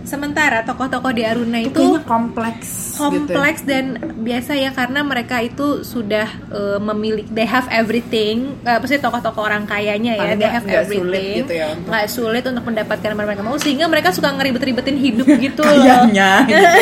sementara 0.00 0.58
tokoh-tokoh 0.62 1.12
di 1.12 1.20
Aruna 1.22 1.58
itu 1.58 1.68
itu 1.68 1.76
kayaknya 1.76 2.00
kompleks 2.02 2.68
gitu. 2.96 2.98
kompleks 2.98 3.60
dan 3.62 3.84
biasa 4.18 4.56
ya 4.56 4.70
karena 4.70 5.00
mereka 5.02 5.36
itu 5.38 5.66
sudah 5.82 6.24
uh, 6.48 6.80
memiliki 6.82 7.28
they 7.28 7.44
have 7.44 7.68
everything 7.70 8.56
uh, 8.62 8.78
pasti 8.78 8.96
tokoh-tokoh 8.96 9.42
orang 9.42 9.64
kayanya 9.64 10.16
ya 10.16 10.22
Paling 10.24 10.38
they 10.38 10.48
have 10.48 10.64
nggak 10.64 10.80
everything 10.82 11.04
sulit 11.04 11.36
gitu 11.38 11.52
ya 11.54 11.66
untuk- 11.70 11.88
nggak 11.88 12.04
sulit 12.08 12.40
untuk 12.42 12.64
mendapatkan 12.64 13.08
apa 13.10 13.20
mereka 13.22 13.42
mau 13.42 13.56
sehingga 13.56 13.84
mereka 13.84 14.08
suka 14.08 14.32
ngeribet-ribetin 14.32 14.96
hidup 14.96 15.28
gitu 15.28 15.60
loh 15.66 15.76
Kayaknya 15.76 16.30
gitu 16.42 16.64
kan. 16.64 16.76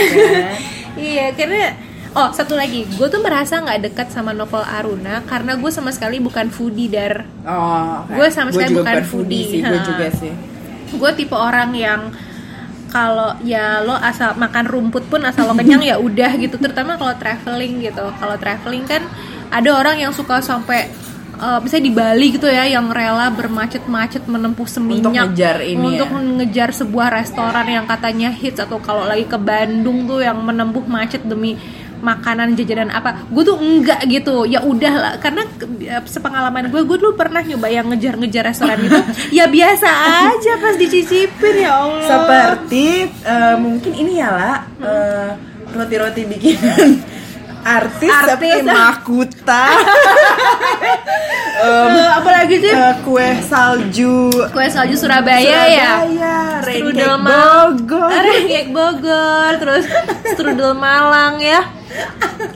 iya 0.95 1.27
karena 1.33 1.63
oh 2.17 2.29
satu 2.33 2.57
lagi. 2.57 2.89
Gue 2.97 3.13
tuh 3.13 3.21
merasa 3.21 3.61
nggak 3.61 3.93
dekat 3.93 4.09
sama 4.09 4.33
novel 4.33 4.65
Aruna 4.65 5.21
karena 5.29 5.55
gue 5.61 5.69
sama 5.69 5.93
sekali 5.93 6.17
bukan 6.19 6.49
foodie 6.49 6.89
dar. 6.89 7.29
Oh, 7.45 8.09
Gue 8.09 8.33
sama 8.33 8.51
sekali 8.51 8.73
juga 8.73 8.89
bukan 8.89 9.05
foodie, 9.05 9.45
sih, 9.45 9.61
gue 9.61 9.81
juga 9.85 10.09
sih. 10.17 10.33
gue 10.87 11.11
tipe 11.19 11.37
orang 11.37 11.77
yang 11.77 12.01
kalau 12.89 13.37
ya 13.45 13.85
lo 13.85 13.93
asal 13.93 14.39
makan 14.39 14.65
rumput 14.65 15.05
pun 15.13 15.21
asal 15.29 15.45
lo 15.45 15.53
kenyang 15.53 15.85
ya 15.85 16.01
udah 16.01 16.33
gitu. 16.41 16.57
Terutama 16.57 16.97
kalau 16.97 17.13
traveling 17.21 17.85
gitu. 17.85 18.05
Kalau 18.17 18.37
traveling 18.41 18.89
kan 18.89 19.05
ada 19.53 19.71
orang 19.77 20.01
yang 20.01 20.17
suka 20.17 20.41
sampai 20.41 20.89
eh, 21.37 21.59
misalnya 21.61 21.85
di 21.85 21.93
Bali 21.93 22.27
gitu 22.33 22.49
ya 22.49 22.65
yang 22.65 22.89
rela 22.89 23.29
bermacet-macet 23.29 24.25
menempuh 24.25 24.65
seminyak 24.65 25.13
ngejar 25.13 25.61
ini 25.61 26.01
untuk 26.01 26.09
ya. 26.09 26.23
ngejar 26.41 26.69
sebuah 26.73 27.13
restoran 27.13 27.67
yang 27.69 27.85
katanya 27.85 28.33
hits 28.33 28.63
atau 28.63 28.81
kalau 28.81 29.05
lagi 29.05 29.29
ke 29.29 29.37
Bandung 29.37 30.09
tuh 30.09 30.25
yang 30.25 30.39
menempuh 30.41 30.87
macet 30.89 31.21
demi 31.27 31.59
makanan 32.07 32.55
jajanan 32.55 32.95
apa 32.95 33.27
gue 33.27 33.43
tuh 33.43 33.59
enggak 33.59 34.07
gitu. 34.07 34.47
Ya 34.47 34.63
udah 34.63 34.95
lah 34.95 35.13
karena 35.19 35.43
eh, 35.83 36.03
sepengalaman 36.07 36.71
gue 36.71 36.83
gue 36.87 36.97
dulu 37.03 37.19
pernah 37.19 37.43
nyoba 37.43 37.67
yang 37.67 37.91
ngejar-ngejar 37.91 38.47
restoran 38.47 38.79
itu. 38.87 39.01
Ya 39.43 39.51
biasa 39.51 39.89
aja 40.31 40.53
pas 40.63 40.79
dicicipin 40.79 41.67
ya 41.67 41.73
Allah. 41.83 42.07
Seperti 42.07 43.11
eh, 43.11 43.57
mungkin 43.59 43.93
ini 43.93 44.23
ya 44.23 44.31
lah 44.31 44.57
eh, 44.79 45.31
roti-roti 45.75 46.23
bikinan 46.25 47.16
artis, 47.69 48.07
Artis. 48.07 48.31
seperti 48.31 48.63
Makuta, 48.65 49.65
Eh, 51.57 52.09
apalagi 52.13 52.61
sih 52.61 52.69
eh, 52.69 52.95
kue 53.01 53.25
salju 53.43 54.29
kue 54.53 54.67
salju 54.69 54.93
Surabaya, 54.95 55.65
ya 55.67 55.93
Surabaya, 55.99 56.37
rain 56.61 56.81
strudel 56.85 57.17
Bogor. 57.19 58.13
Cake 58.45 58.71
Bogor 58.71 59.53
terus 59.57 59.85
strudel 60.31 60.77
Malang 60.77 61.41
ya 61.41 61.65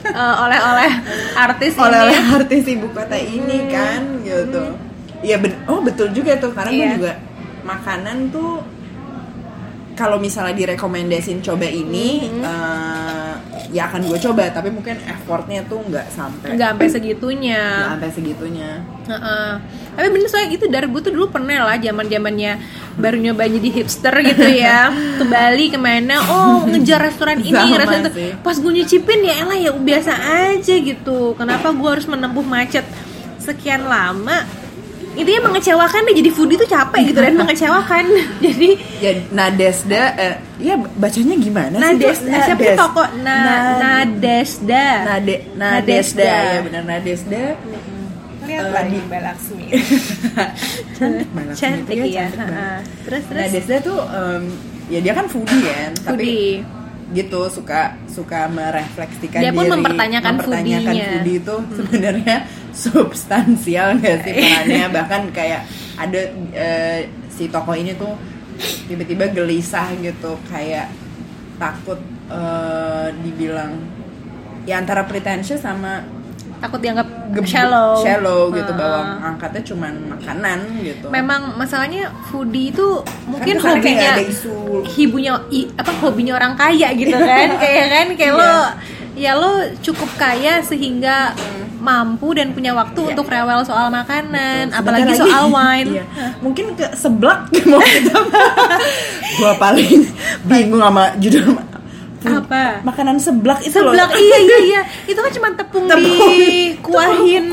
Eh, 0.05 0.35
oleh-oleh 0.37 0.91
artis 1.33 1.73
oleh-oleh 1.73 2.13
ini 2.13 2.35
artis 2.37 2.63
ibu 2.69 2.87
kota 2.93 3.17
ini 3.17 3.57
kan 3.67 4.21
gitu. 4.21 4.77
Iya 5.19 5.37
ben- 5.39 5.57
oh 5.65 5.81
betul 5.81 6.13
juga 6.13 6.37
tuh 6.37 6.53
karena 6.53 6.69
gue 6.69 6.77
Iya. 6.77 6.93
juga 6.93 7.13
makanan 7.63 8.29
tuh 8.29 8.61
kalau 9.91 10.17
misalnya 10.17 10.53
direkomendasin 10.55 11.41
coba 11.41 11.65
ini 11.65 12.29
Mm-hmm. 12.29 12.43
eh, 12.43 13.30
ya 13.71 13.87
akan 13.87 14.03
gue 14.03 14.19
coba 14.19 14.51
tapi 14.51 14.67
mungkin 14.67 14.99
effortnya 15.07 15.63
tuh 15.65 15.79
nggak 15.79 16.11
sampai 16.11 16.59
nggak 16.59 16.69
sampai 16.75 16.87
segitunya. 16.91 17.63
Nggak 17.63 17.91
sampai 17.95 18.11
segitunya. 18.11 18.69
Heeh. 19.07 19.49
Tapi 19.95 20.07
bener 20.11 20.27
soalnya 20.27 20.49
itu 20.59 20.65
dari 20.67 20.87
gue 20.91 21.01
tuh 21.01 21.13
dulu 21.15 21.27
pernah 21.31 21.63
lah 21.63 21.79
zaman 21.79 22.05
zamannya 22.11 22.51
baru 22.99 23.17
nyoba 23.17 23.47
jadi 23.47 23.69
hipster 23.71 24.13
gitu 24.27 24.45
ya. 24.51 24.91
Ke 25.19 25.23
Bali 25.23 25.71
ke 25.71 25.79
mana 25.79 26.19
oh 26.19 26.67
ngejar 26.67 26.99
restoran 26.99 27.39
ini 27.39 27.55
Sama 27.55 27.79
restoran 27.79 28.11
itu. 28.11 28.35
pas 28.43 28.55
gue 28.59 28.71
nyicipin 28.75 29.19
ya 29.23 29.33
elah 29.47 29.57
ya 29.57 29.71
biasa 29.71 30.13
aja 30.51 30.75
gitu. 30.75 31.33
Kenapa 31.39 31.71
gue 31.71 31.89
harus 31.89 32.05
menempuh 32.05 32.43
macet? 32.43 32.83
Sekian 33.41 33.89
lama 33.89 34.60
intinya 35.13 35.41
mengecewakan 35.45 36.01
deh 36.03 36.15
jadi 36.15 36.29
foodie 36.29 36.55
tuh 36.55 36.65
capek 36.65 37.01
gitu 37.05 37.19
dan 37.19 37.35
mengecewakan. 37.35 38.05
Jadi 38.41 38.69
Ya 38.97 39.11
Nadesda 39.29 40.03
eh 40.15 40.33
ya 40.57 40.73
bacanya 40.77 41.35
gimana 41.37 41.73
sih? 41.73 41.83
Nadesda 41.83 42.29
tuh? 42.29 42.43
siapa 42.45 42.61
Nades- 42.61 42.79
toko 42.79 43.03
na 43.19 43.35
Nad- 43.35 43.77
Nadesda. 43.77 44.85
Nade 45.05 45.35
Nadesda 45.53 46.23
ya 46.23 46.59
benar 46.61 46.83
Nadesda. 46.85 47.43
lihat 48.41 48.63
Eh, 48.63 48.71
lagi 48.71 48.97
Mbak 48.99 49.21
Laksmi 49.21 49.65
cantik 51.53 51.95
itu 51.95 52.07
ya 52.09 52.25
cantik 52.25 52.37
banget. 52.37 52.49
heeh. 52.49 52.77
terus 53.05 53.23
terus? 53.23 53.39
Nadesda 53.39 53.75
tuh 53.81 53.99
em, 54.01 54.43
ya 54.87 54.99
dia 54.99 55.13
kan 55.13 55.25
foodie 55.27 55.61
kan, 55.61 55.91
tapi 55.95 56.09
foodie. 56.09 56.65
gitu 57.13 57.41
suka 57.49 57.81
suka 58.07 58.47
merefleksikan 58.49 59.39
Dia 59.39 59.51
pun 59.51 59.61
diri, 59.61 59.73
mempertanyakan 59.73 60.31
mempertanyakan 60.33 60.93
foodie 60.97 61.37
itu 61.37 61.55
sebenarnya 61.71 62.35
substansial 62.73 63.97
nggak 63.97 64.17
sih 64.21 64.33
perannya? 64.33 64.87
Bahkan 64.89 65.21
kayak 65.31 65.61
ada 65.95 66.21
eh, 66.51 66.99
si 67.27 67.47
tokoh 67.47 67.73
ini 67.73 67.93
tuh 67.93 68.11
tiba-tiba 68.85 69.29
gelisah 69.29 69.89
gitu 69.97 70.37
kayak 70.45 70.89
takut 71.55 71.99
eh, 72.27 73.07
dibilang 73.17 73.77
ya 74.61 74.77
antara 74.77 75.03
pretentious 75.03 75.59
sama 75.59 76.05
takut 76.57 76.77
dianggap 76.77 77.09
shallow. 77.41 77.97
shallow 77.99 78.53
gitu 78.53 78.69
Ah. 78.69 78.77
bahwa 78.77 78.99
angkatnya 79.25 79.65
cuman 79.65 79.93
makanan 80.11 80.59
gitu. 80.79 81.09
Memang 81.09 81.57
masalahnya 81.57 82.13
foodie 82.29 82.69
itu 82.69 83.01
mungkin 83.25 83.57
kayak 83.57 83.73
hobinya 83.73 84.11
hibunya 84.87 85.33
i- 85.49 85.73
apa 85.73 85.89
hobinya 85.99 86.37
orang 86.37 86.53
kaya 86.53 86.93
gitu 86.93 87.17
kan. 87.17 87.49
Kayak 87.61 87.85
kan 87.89 88.07
kayak 88.13 88.33
lo 88.35 88.53
ya 89.11 89.33
lo 89.33 89.51
cukup 89.81 90.05
kaya 90.15 90.61
sehingga 90.61 91.33
mampu 91.81 92.31
dan 92.31 92.51
punya 92.51 92.71
waktu 92.71 92.95
Iya. 92.95 93.09
untuk 93.11 93.25
rewel 93.27 93.59
soal 93.61 93.89
makanan 93.89 94.69
Sebentar 94.69 94.79
apalagi 94.79 95.09
lagi. 95.09 95.19
soal 95.19 95.43
wine 95.47 95.89
Iya. 95.91 96.05
Mungkin 96.39 96.65
ke 96.73 96.87
seblak 96.93 97.39
mau 97.65 97.81
kita. 97.81 98.13
gua 99.35 99.51
paling 99.57 100.05
bingung 100.43 100.79
sama 100.79 101.17
judul 101.17 101.57
Apa? 102.21 102.85
Makanan 102.85 103.17
seblak 103.17 103.65
itu 103.65 103.73
loh. 103.75 103.91
seblak 103.91 104.13
iya 104.13 104.37
iya 104.39 104.57
iya 104.61 104.81
itu 105.03 105.17
kan 105.17 105.31
cuma 105.31 105.49
tepung, 105.51 105.89
Tepung. 105.89 106.29
dikuahin 106.29 107.49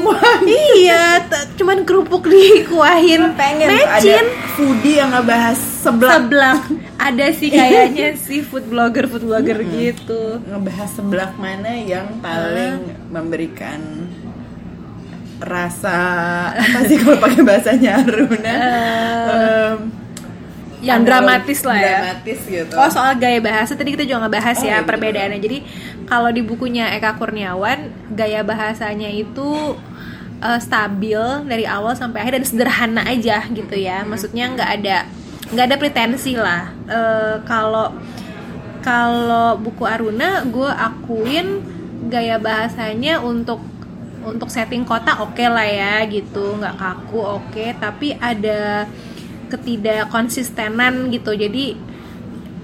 iya 0.77 1.25
te- 1.25 1.57
cuman 1.57 1.83
kerupuk 1.83 2.29
dikuahin 2.29 3.33
pengen 3.33 3.65
tuh 3.71 3.81
ada 3.81 3.97
mecin 3.97 4.27
foodie 4.55 5.01
yang 5.01 5.09
ngebahas 5.11 5.57
seblak. 5.57 6.13
seblak 6.15 6.61
ada 6.99 7.27
sih 7.31 7.49
kayaknya 7.49 8.13
sih 8.19 8.43
food 8.43 8.69
blogger 8.69 9.09
food 9.09 9.25
blogger 9.25 9.57
gitu 9.65 10.37
Ngebahas 10.43 10.91
seblak 10.93 11.33
mana 11.35 11.73
yang 11.73 12.21
paling 12.21 12.83
memberikan 13.09 13.81
rasa 15.39 15.97
apa 16.55 16.79
sih 16.91 16.99
kalau 16.99 17.19
pakai 17.23 17.43
bahasanya 17.47 18.03
Aruna? 18.03 18.57
Em, 19.29 19.77
yang 20.79 21.03
ada 21.03 21.07
dramatis 21.11 21.61
lah 21.67 21.79
ya 21.79 21.99
Dramatis 21.99 22.41
gitu. 22.47 22.75
Oh 22.79 22.91
soal 22.91 23.19
gaya 23.19 23.43
bahasa 23.43 23.75
tadi 23.75 23.95
kita 23.95 24.07
juga 24.07 24.27
ngebahas 24.27 24.57
Oh, 24.59 24.67
ya 24.67 24.79
iya, 24.79 24.87
perbedaannya. 24.87 25.41
Jadi 25.43 25.59
kalau 26.07 26.31
di 26.31 26.43
bukunya 26.43 26.91
Eka 26.95 27.19
Kurniawan 27.19 27.91
gaya 28.15 28.47
bahasanya 28.47 29.11
itu 29.11 29.75
eh, 30.39 30.61
stabil 30.63 31.19
dari 31.47 31.67
awal 31.67 31.99
sampai 31.99 32.23
akhir 32.23 32.43
dan 32.43 32.47
sederhana 32.47 33.03
aja 33.07 33.43
gitu 33.51 33.75
ya. 33.75 34.07
Maksudnya 34.07 34.55
nggak 34.55 34.71
ada 34.83 34.97
nggak 35.51 35.65
ada 35.67 35.77
pretensi 35.79 36.33
lah. 36.39 36.71
Eh, 36.87 37.35
Kalau 37.43 37.95
kalau 38.79 39.59
buku 39.59 39.83
Aruna 39.83 40.47
gue 40.47 40.71
akuin 40.71 41.61
gaya 42.07 42.39
bahasanya 42.39 43.19
untuk 43.19 43.59
untuk 44.25 44.51
setting 44.51 44.83
kota 44.83 45.23
oke 45.23 45.45
lah 45.45 45.67
ya 45.67 46.07
gitu. 46.09 46.59
Nggak 46.59 46.77
kaku 46.79 47.21
oke. 47.21 47.65
Tapi 47.79 48.17
ada 48.19 48.89
ketidak 49.49 50.11
konsistenan 50.11 51.09
gitu. 51.13 51.33
Jadi 51.35 51.77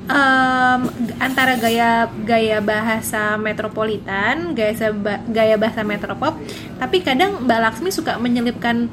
em, 0.09 0.81
antara 1.21 1.57
gaya 1.57 2.09
gaya 2.25 2.59
bahasa 2.61 3.41
metropolitan 3.41 4.53
gaya 4.53 4.93
gaya 5.29 5.57
bahasa 5.57 5.81
metropop 5.81 6.37
tapi 6.77 7.01
kadang 7.01 7.45
Mbak 7.49 7.61
Laksmi 7.61 7.91
suka 7.93 8.21
menyelipkan 8.21 8.93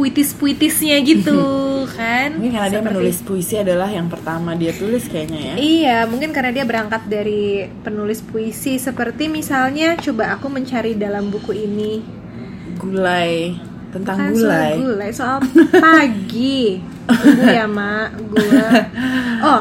puitis-puitisnya 0.00 0.96
gitu 1.04 1.36
kan 2.00 2.40
Mungkin 2.40 2.52
karena 2.52 2.68
dia 2.70 2.80
menulis 2.80 3.20
puisi 3.20 3.54
adalah 3.54 3.84
yang 3.86 4.08
pertama 4.08 4.56
dia 4.56 4.72
tulis 4.72 5.04
kayaknya 5.04 5.40
ya. 5.40 5.54
Iya, 5.56 5.98
mungkin 6.08 6.32
karena 6.32 6.48
dia 6.50 6.64
berangkat 6.64 7.04
dari 7.04 7.68
penulis 7.84 8.24
puisi 8.24 8.80
seperti 8.80 9.28
misalnya 9.28 10.00
coba 10.00 10.32
aku 10.32 10.48
mencari 10.48 10.96
dalam 10.96 11.28
buku 11.28 11.52
ini 11.52 12.00
Gulai 12.76 13.60
tentang 13.90 14.16
kan 14.16 14.32
gulai. 14.32 14.72
soal 14.72 14.80
gulai 14.80 15.10
soal 15.18 15.38
pagi. 15.76 16.80
Tunggu 17.04 17.44
ya, 17.44 17.66
Mak. 17.66 18.08
Gula. 18.24 18.68
Oh, 19.40 19.60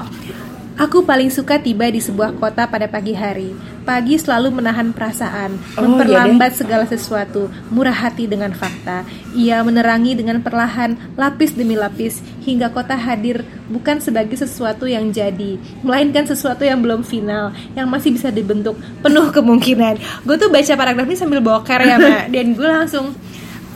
aku 0.79 1.03
paling 1.03 1.27
suka 1.27 1.59
tiba 1.59 1.91
di 1.91 1.99
sebuah 1.99 2.39
kota 2.39 2.63
pada 2.65 2.87
pagi 2.87 3.11
hari. 3.11 3.51
Pagi 3.83 4.15
selalu 4.15 4.53
menahan 4.53 4.95
perasaan, 4.95 5.59
Oh, 5.75 5.83
memperlambat 5.83 6.55
segala 6.55 6.87
sesuatu, 6.87 7.51
murah 7.67 7.93
hati 7.93 8.29
dengan 8.29 8.55
fakta. 8.55 9.03
Ia 9.35 9.59
menerangi 9.59 10.15
dengan 10.15 10.39
perlahan, 10.39 10.95
lapis 11.19 11.51
demi 11.51 11.75
lapis, 11.75 12.23
hingga 12.45 12.71
kota 12.71 12.95
hadir 12.95 13.43
bukan 13.67 13.99
sebagai 13.99 14.39
sesuatu 14.39 14.87
yang 14.87 15.11
jadi, 15.11 15.59
melainkan 15.83 16.23
sesuatu 16.23 16.63
yang 16.63 16.79
belum 16.79 17.03
final, 17.03 17.51
yang 17.75 17.89
masih 17.91 18.15
bisa 18.15 18.31
dibentuk, 18.31 18.79
penuh 19.01 19.33
kemungkinan. 19.35 19.99
Gue 20.23 20.37
tuh 20.37 20.47
baca 20.47 20.73
paragraf 20.77 21.05
ini 21.09 21.17
sambil 21.17 21.41
boker 21.41 21.81
ya, 21.81 21.97
Mak, 21.97 22.23
dan 22.33 22.45
gue 22.55 22.69
langsung 22.69 23.11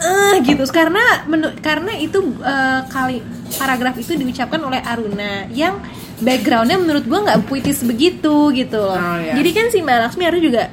eh 0.04 0.36
gitu 0.44 0.68
karena 0.68 1.24
menu- 1.32 1.56
karena 1.64 1.96
itu 1.96 2.20
eh, 2.44 2.82
kali 2.92 3.24
paragraf 3.56 3.96
itu 3.96 4.20
diucapkan 4.20 4.60
oleh 4.60 4.84
Aruna 4.84 5.48
yang 5.48 5.80
backgroundnya 6.24 6.80
menurut 6.80 7.06
gua 7.06 7.20
nggak 7.28 7.40
puitis 7.46 7.84
begitu 7.84 8.50
gitu 8.56 8.80
loh. 8.80 8.98
Oh, 8.98 9.18
iya. 9.20 9.36
jadi 9.36 9.50
kan 9.52 9.66
si 9.70 9.84
Mbak 9.84 9.98
Laksmi 10.08 10.24
harus 10.24 10.42
juga 10.42 10.64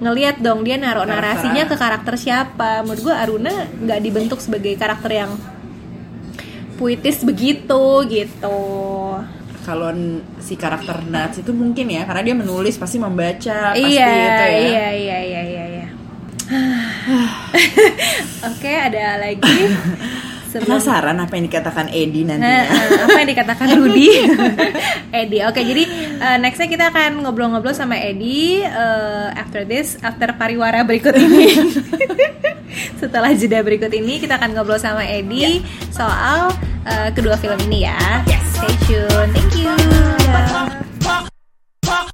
ngelihat 0.00 0.40
dong 0.40 0.64
dia 0.64 0.80
naruh 0.80 1.04
narasinya 1.04 1.68
ke 1.68 1.76
karakter 1.76 2.14
siapa. 2.16 2.86
Menurut 2.86 3.02
gua 3.04 3.20
Aruna 3.20 3.52
nggak 3.68 4.00
dibentuk 4.00 4.38
sebagai 4.40 4.72
karakter 4.78 5.26
yang 5.26 5.30
puitis 6.80 7.20
begitu 7.26 8.06
gitu. 8.08 8.58
Kalau 9.60 9.90
si 10.40 10.56
karakter 10.56 11.04
Nats 11.04 11.44
itu 11.44 11.52
mungkin 11.52 11.92
ya 11.92 12.08
karena 12.08 12.32
dia 12.32 12.36
menulis 12.38 12.80
pasti 12.80 12.96
membaca 12.96 13.76
pasti 13.76 13.92
iya, 13.92 14.08
itu 14.08 14.44
ya. 14.48 14.56
iya 14.56 14.88
iya 14.96 15.18
iya 15.20 15.42
iya 15.44 15.64
iya. 15.68 15.86
Oke 18.50 18.72
ada 18.72 19.20
lagi 19.20 19.44
sebelum 20.50 20.66
Penasaran 20.76 21.16
apa 21.16 21.32
yang 21.32 21.46
dikatakan 21.46 21.86
Edi 21.88 22.20
Nah, 22.20 22.34
nantinya? 22.34 22.62
eh, 22.66 23.04
apa 23.06 23.16
yang 23.16 23.30
dikatakan 23.30 23.66
Rudi? 23.78 24.08
Edi. 25.22 25.38
Oke, 25.46 25.60
jadi 25.62 25.82
eh, 26.18 26.36
nextnya 26.36 26.66
kita 26.66 26.84
akan 26.90 27.22
ngobrol-ngobrol 27.22 27.72
sama 27.72 27.94
Edi 27.94 28.60
eh, 28.60 29.28
after 29.32 29.62
this, 29.62 29.94
after 30.00 30.34
pariwara 30.34 30.82
berikut 30.82 31.14
ini. 31.14 31.54
Setelah 33.00 33.32
jeda 33.32 33.62
berikut 33.62 33.90
ini 33.90 34.18
kita 34.18 34.36
akan 34.36 34.52
ngobrol 34.52 34.76
sama 34.76 35.02
Edi 35.02 35.62
soal 35.88 36.50
eh, 36.82 37.08
kedua 37.10 37.38
film 37.38 37.58
ini 37.70 37.86
ya. 37.86 38.20
Stay 38.50 38.74
tune. 38.84 39.30
Thank 39.30 39.54
you. 39.56 39.72
Dah. 40.26 42.10